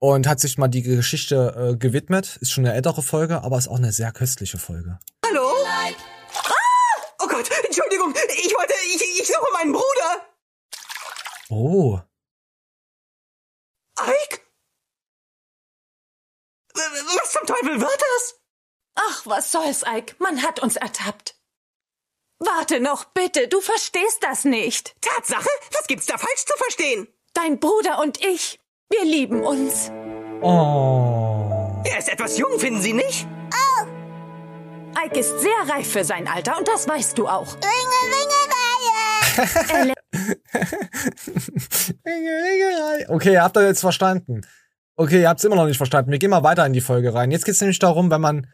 [0.00, 2.38] Und hat sich mal die Geschichte äh, gewidmet.
[2.40, 4.98] Ist schon eine ältere Folge, aber ist auch eine sehr köstliche Folge.
[5.24, 5.52] Hallo?
[5.64, 5.90] Ah!
[7.22, 10.26] Oh Gott, Entschuldigung, ich wollte, ich, ich suche meinen Bruder.
[11.50, 12.00] Oh.
[14.00, 14.40] Ike?
[16.74, 18.39] Was zum Teufel wird das?
[18.94, 20.14] Ach, was soll's, Ike?
[20.18, 21.34] Man hat uns ertappt.
[22.38, 24.94] Warte noch, bitte, du verstehst das nicht.
[25.00, 25.48] Tatsache?
[25.72, 27.08] Was gibt's da falsch zu verstehen?
[27.34, 28.58] Dein Bruder und ich,
[28.90, 29.90] wir lieben uns.
[30.40, 31.82] Oh.
[31.84, 33.26] Er ist etwas jung, finden Sie nicht?
[33.52, 33.86] Oh.
[35.04, 37.54] Ike ist sehr reif für sein Alter und das weißt du auch.
[37.54, 38.40] Ringe, Ringe,
[43.08, 44.42] okay, habt ihr jetzt verstanden?
[44.96, 46.10] Okay, ihr habt's immer noch nicht verstanden.
[46.10, 47.30] Wir gehen mal weiter in die Folge rein.
[47.30, 48.48] Jetzt geht's nämlich darum, wenn man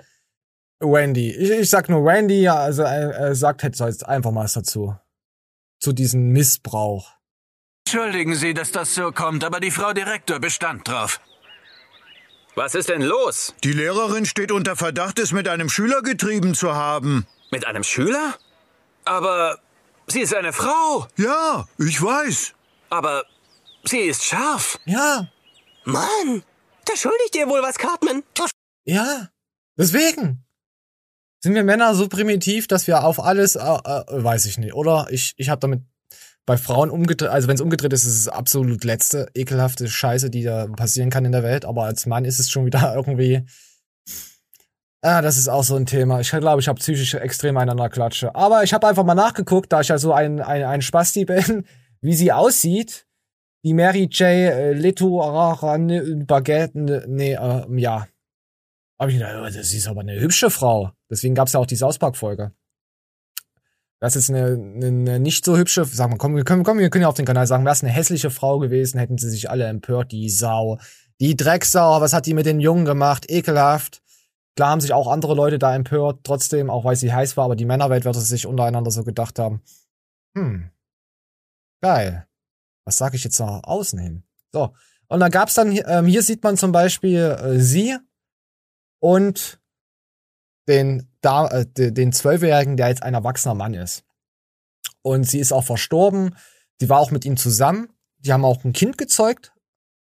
[0.80, 1.30] Randy.
[1.30, 4.94] Ich, ich sag nur Randy, ja, also er, er sagt jetzt einfach mal was dazu.
[5.80, 7.12] Zu diesem Missbrauch.
[7.86, 11.20] Entschuldigen Sie, dass das so kommt, aber die Frau Direktor bestand drauf.
[12.56, 13.54] Was ist denn los?
[13.62, 17.26] Die Lehrerin steht unter Verdacht, es mit einem Schüler getrieben zu haben.
[17.50, 18.34] Mit einem Schüler?
[19.04, 19.58] Aber
[20.06, 21.06] sie ist eine Frau.
[21.16, 22.54] Ja, ich weiß.
[22.88, 23.24] Aber
[23.84, 24.80] sie ist scharf.
[24.86, 25.28] Ja.
[25.84, 26.42] Mann,
[26.86, 28.24] da schuldigt ihr wohl was, Cartman.
[28.84, 29.28] Ja,
[29.76, 30.45] deswegen.
[31.46, 35.06] Sind wir Männer so primitiv, dass wir auf alles, äh, äh, weiß ich nicht, oder?
[35.10, 35.82] Ich, ich habe damit
[36.44, 40.42] bei Frauen umgedreht, also wenn es umgedreht ist, ist es absolut letzte ekelhafte Scheiße, die
[40.42, 41.64] da passieren kann in der Welt.
[41.64, 43.46] Aber als Mann ist es schon wieder irgendwie.
[45.02, 46.18] Ah, das ist auch so ein Thema.
[46.18, 48.34] Ich glaube, ich habe psychisch extrem einander Klatsche.
[48.34, 51.64] Aber ich habe einfach mal nachgeguckt, da ich ja so ein, ein, ein Spasti bin,
[52.00, 53.06] wie sie aussieht.
[53.64, 54.22] Die Mary J.
[54.22, 55.18] Äh, Leto
[56.26, 58.08] Baguette, nee, äh, ja.
[58.98, 60.90] Hab ich gedacht, oh, sie ist aber eine hübsche Frau.
[61.10, 62.52] Deswegen gab's ja auch die South Park-Folge.
[63.98, 66.90] Das ist eine, eine, eine nicht so hübsche, sag mal, komm, wir können, komm, wir
[66.90, 69.48] können ja auf den Kanal sagen, wäre es eine hässliche Frau gewesen, hätten sie sich
[69.48, 70.78] alle empört, die Sau.
[71.18, 73.30] Die Drecksau, was hat die mit den Jungen gemacht?
[73.30, 74.02] Ekelhaft.
[74.54, 77.56] Klar haben sich auch andere Leute da empört, trotzdem, auch weil sie heiß war, aber
[77.56, 79.62] die Männerwelt wird es sich untereinander so gedacht haben.
[80.34, 80.70] Hm.
[81.80, 82.26] Geil.
[82.84, 84.22] Was sag ich jetzt nach außen hin?
[84.52, 84.74] So.
[85.08, 87.96] Und dann gab's dann, ähm, hier sieht man zum Beispiel äh, sie
[88.98, 89.60] und
[90.68, 94.04] den, da, äh, den Zwölfjährigen, der jetzt ein erwachsener Mann ist.
[95.02, 96.34] Und sie ist auch verstorben.
[96.80, 97.88] Sie war auch mit ihm zusammen.
[98.18, 99.52] Die haben auch ein Kind gezeugt,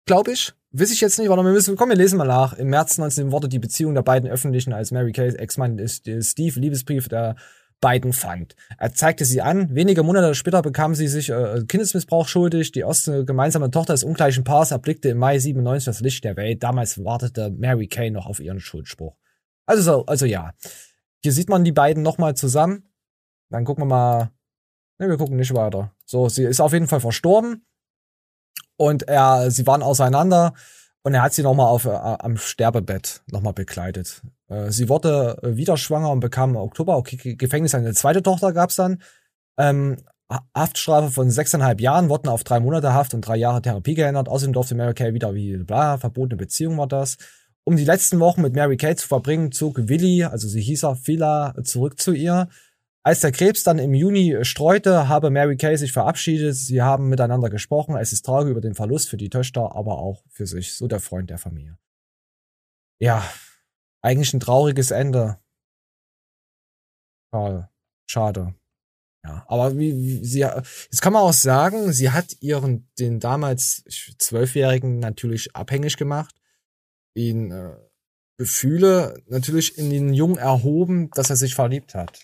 [0.06, 0.53] glaube ich.
[0.72, 2.53] Wiss ich jetzt nicht, warte, wir müssen, komm, wir lesen mal nach.
[2.53, 7.08] Im März 19 wurde die Beziehung der beiden öffentlichen als Mary Kay Ex-Mann Steve Liebesbrief
[7.08, 7.36] der
[7.82, 8.56] beiden fand.
[8.78, 9.74] Er zeigte sie an.
[9.74, 12.72] Wenige Monate später bekam sie sich äh, Kindesmissbrauch schuldig.
[12.72, 16.64] Die erste gemeinsame Tochter des ungleichen Paars erblickte im Mai 97 das Licht der Welt.
[16.64, 19.16] Damals wartete Mary Kay noch auf ihren Schuldspruch.
[19.66, 20.53] Also so, also ja.
[21.22, 22.89] Hier sieht man die beiden nochmal zusammen.
[23.49, 24.32] Dann gucken wir mal.
[24.99, 25.91] Ne, wir gucken nicht weiter.
[26.05, 27.66] So, sie ist auf jeden Fall verstorben.
[28.78, 30.53] Und er, sie waren auseinander.
[31.03, 34.24] Und er hat sie nochmal auf, äh, am Sterbebett nochmal begleitet.
[34.47, 37.76] Äh, sie wurde äh, wieder schwanger und bekam im Oktober okay, Gefängnis.
[37.76, 39.01] Eine zweite Tochter gab's dann.
[39.57, 39.97] Ähm,
[40.55, 44.28] Haftstrafe von sechseinhalb Jahren wurden auf drei Monate Haft und drei Jahre Therapie geändert.
[44.28, 47.18] Außerdem durfte Mary Kay wieder wie bla, verbotene Beziehung war das.
[47.68, 50.95] Um die letzten Wochen mit Mary Kay zu verbringen, zog Willi, also sie hieß er,
[50.95, 52.47] Phila, zurück zu ihr.
[53.03, 56.55] Als der Krebs dann im Juni streute, habe Mary Kay sich verabschiedet.
[56.55, 57.95] Sie haben miteinander gesprochen.
[57.95, 60.76] Es ist traurig über den Verlust für die Töchter, aber auch für sich.
[60.76, 61.78] So der Freund der Familie.
[62.99, 63.24] Ja,
[64.01, 65.39] eigentlich ein trauriges Ende.
[67.34, 67.70] Schade.
[68.07, 68.55] Schade.
[69.24, 73.84] Ja, aber wie, wie sie, jetzt kann man auch sagen, sie hat ihren, den damals
[74.20, 76.35] Zwölfjährigen natürlich abhängig gemacht,
[77.16, 77.76] ihn äh,
[78.38, 82.20] Gefühle natürlich in den Jungen erhoben, dass er sich verliebt hat.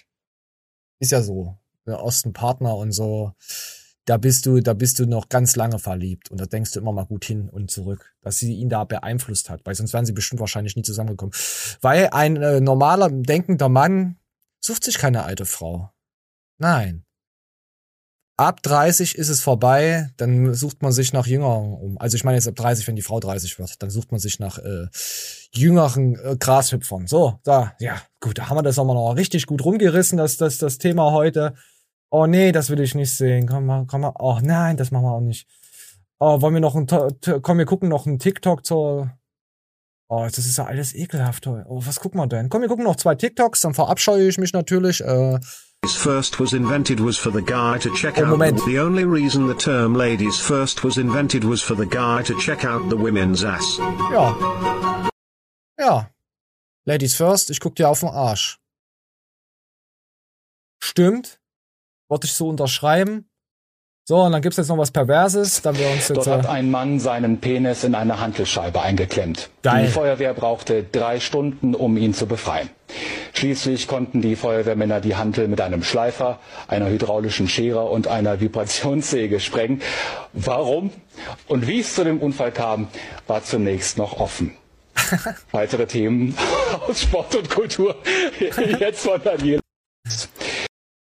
[1.00, 1.58] Ist ja so.
[1.88, 3.34] Der Ostenpartner und so.
[4.06, 6.92] Da bist du, da bist du noch ganz lange verliebt und da denkst du immer
[6.92, 10.12] mal gut hin und zurück, dass sie ihn da beeinflusst hat, weil sonst wären sie
[10.12, 11.34] bestimmt wahrscheinlich nie zusammengekommen.
[11.82, 14.18] Weil ein äh, normaler, denkender Mann
[14.60, 15.92] sucht sich keine alte Frau.
[16.58, 17.06] Nein.
[18.38, 21.98] Ab 30 ist es vorbei, dann sucht man sich nach Jüngeren um.
[22.00, 24.40] Also ich meine jetzt ab 30, wenn die Frau 30 wird, dann sucht man sich
[24.40, 24.88] nach äh,
[25.54, 27.08] jüngeren äh, Grashüpfern.
[27.08, 30.58] So, da, ja, gut, da haben wir das nochmal noch richtig gut rumgerissen, das, das,
[30.58, 31.54] das Thema heute.
[32.10, 33.48] Oh nee, das will ich nicht sehen.
[33.48, 34.14] Komm mal, komm mal.
[34.20, 35.48] Oh nein, das machen wir auch nicht.
[36.20, 36.88] Oh, wollen wir noch ein,
[37.42, 39.12] komm, wir gucken noch ein TikTok zur,
[40.10, 41.48] oh, das ist ja alles ekelhaft.
[41.48, 42.50] Oh, was gucken wir denn?
[42.50, 45.40] Komm, wir gucken noch zwei TikToks, dann verabscheue ich mich natürlich, äh,
[45.90, 48.30] first was invented was for the guy to check oh, out.
[48.30, 48.64] Moment.
[48.66, 52.64] The only reason the term ladies first was invented was for the guy to check
[52.66, 53.80] out the women's ass.
[54.12, 55.10] Ja.
[55.80, 56.10] Ja.
[56.86, 58.60] Ladies first, ich guck dir auf den Arsch.
[60.80, 61.40] Stimmt.
[62.10, 63.28] Wollte ich so unterschreiben.
[64.04, 65.62] So, und dann gibt's jetzt noch was Perverses.
[65.62, 69.50] Dann wir uns jetzt, Dort hat ein Mann seinen Penis in eine Hantelscheibe eingeklemmt.
[69.64, 69.86] Geil.
[69.86, 72.70] Die Feuerwehr brauchte drei Stunden, um ihn zu befreien.
[73.42, 76.38] Schließlich konnten die Feuerwehrmänner die Hantel mit einem Schleifer,
[76.68, 79.82] einer hydraulischen Schere und einer Vibrationssäge sprengen.
[80.32, 80.92] Warum
[81.48, 82.88] und wie es zu dem Unfall kam,
[83.26, 84.56] war zunächst noch offen.
[85.52, 86.38] Weitere Themen
[86.88, 87.96] aus Sport und Kultur
[88.80, 89.60] jetzt von Daniel.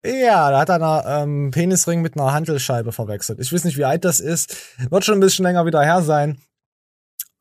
[0.05, 3.41] Ja, da hat er einen ähm, Penisring mit einer Handelscheibe verwechselt.
[3.41, 4.55] Ich weiß nicht, wie alt das ist.
[4.89, 6.41] Wird schon ein bisschen länger wieder her sein.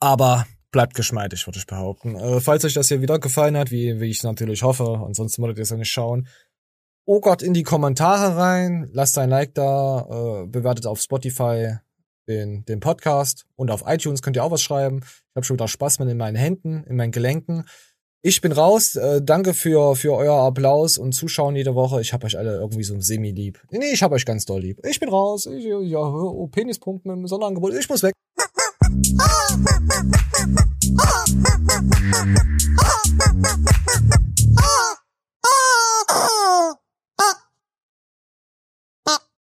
[0.01, 2.17] Aber bleibt geschmeidig, würde ich behaupten.
[2.17, 5.59] Äh, falls euch das hier wieder gefallen hat, wie, wie ich natürlich hoffe, ansonsten würdet
[5.59, 6.29] ihr es ja nicht schauen.
[7.05, 11.77] Oh Gott, in die Kommentare rein, lasst ein Like da, äh, bewertet auf Spotify
[12.29, 15.01] den, den Podcast und auf iTunes könnt ihr auch was schreiben.
[15.01, 17.65] Ich habe schon wieder Spaß mit in meinen Händen, in meinen Gelenken.
[18.21, 18.97] Ich bin raus.
[18.97, 22.01] Äh, danke für, für euer Applaus und Zuschauen jede Woche.
[22.01, 23.63] Ich hab euch alle irgendwie so semi-lieb.
[23.71, 24.85] Nee, ich hab euch ganz doll lieb.
[24.85, 25.47] Ich bin raus.
[25.47, 27.75] Ich, ja, oh, Penispunkt mit dem Sonderangebot.
[27.75, 28.13] Ich muss weg.
[29.01, 29.39] Oh!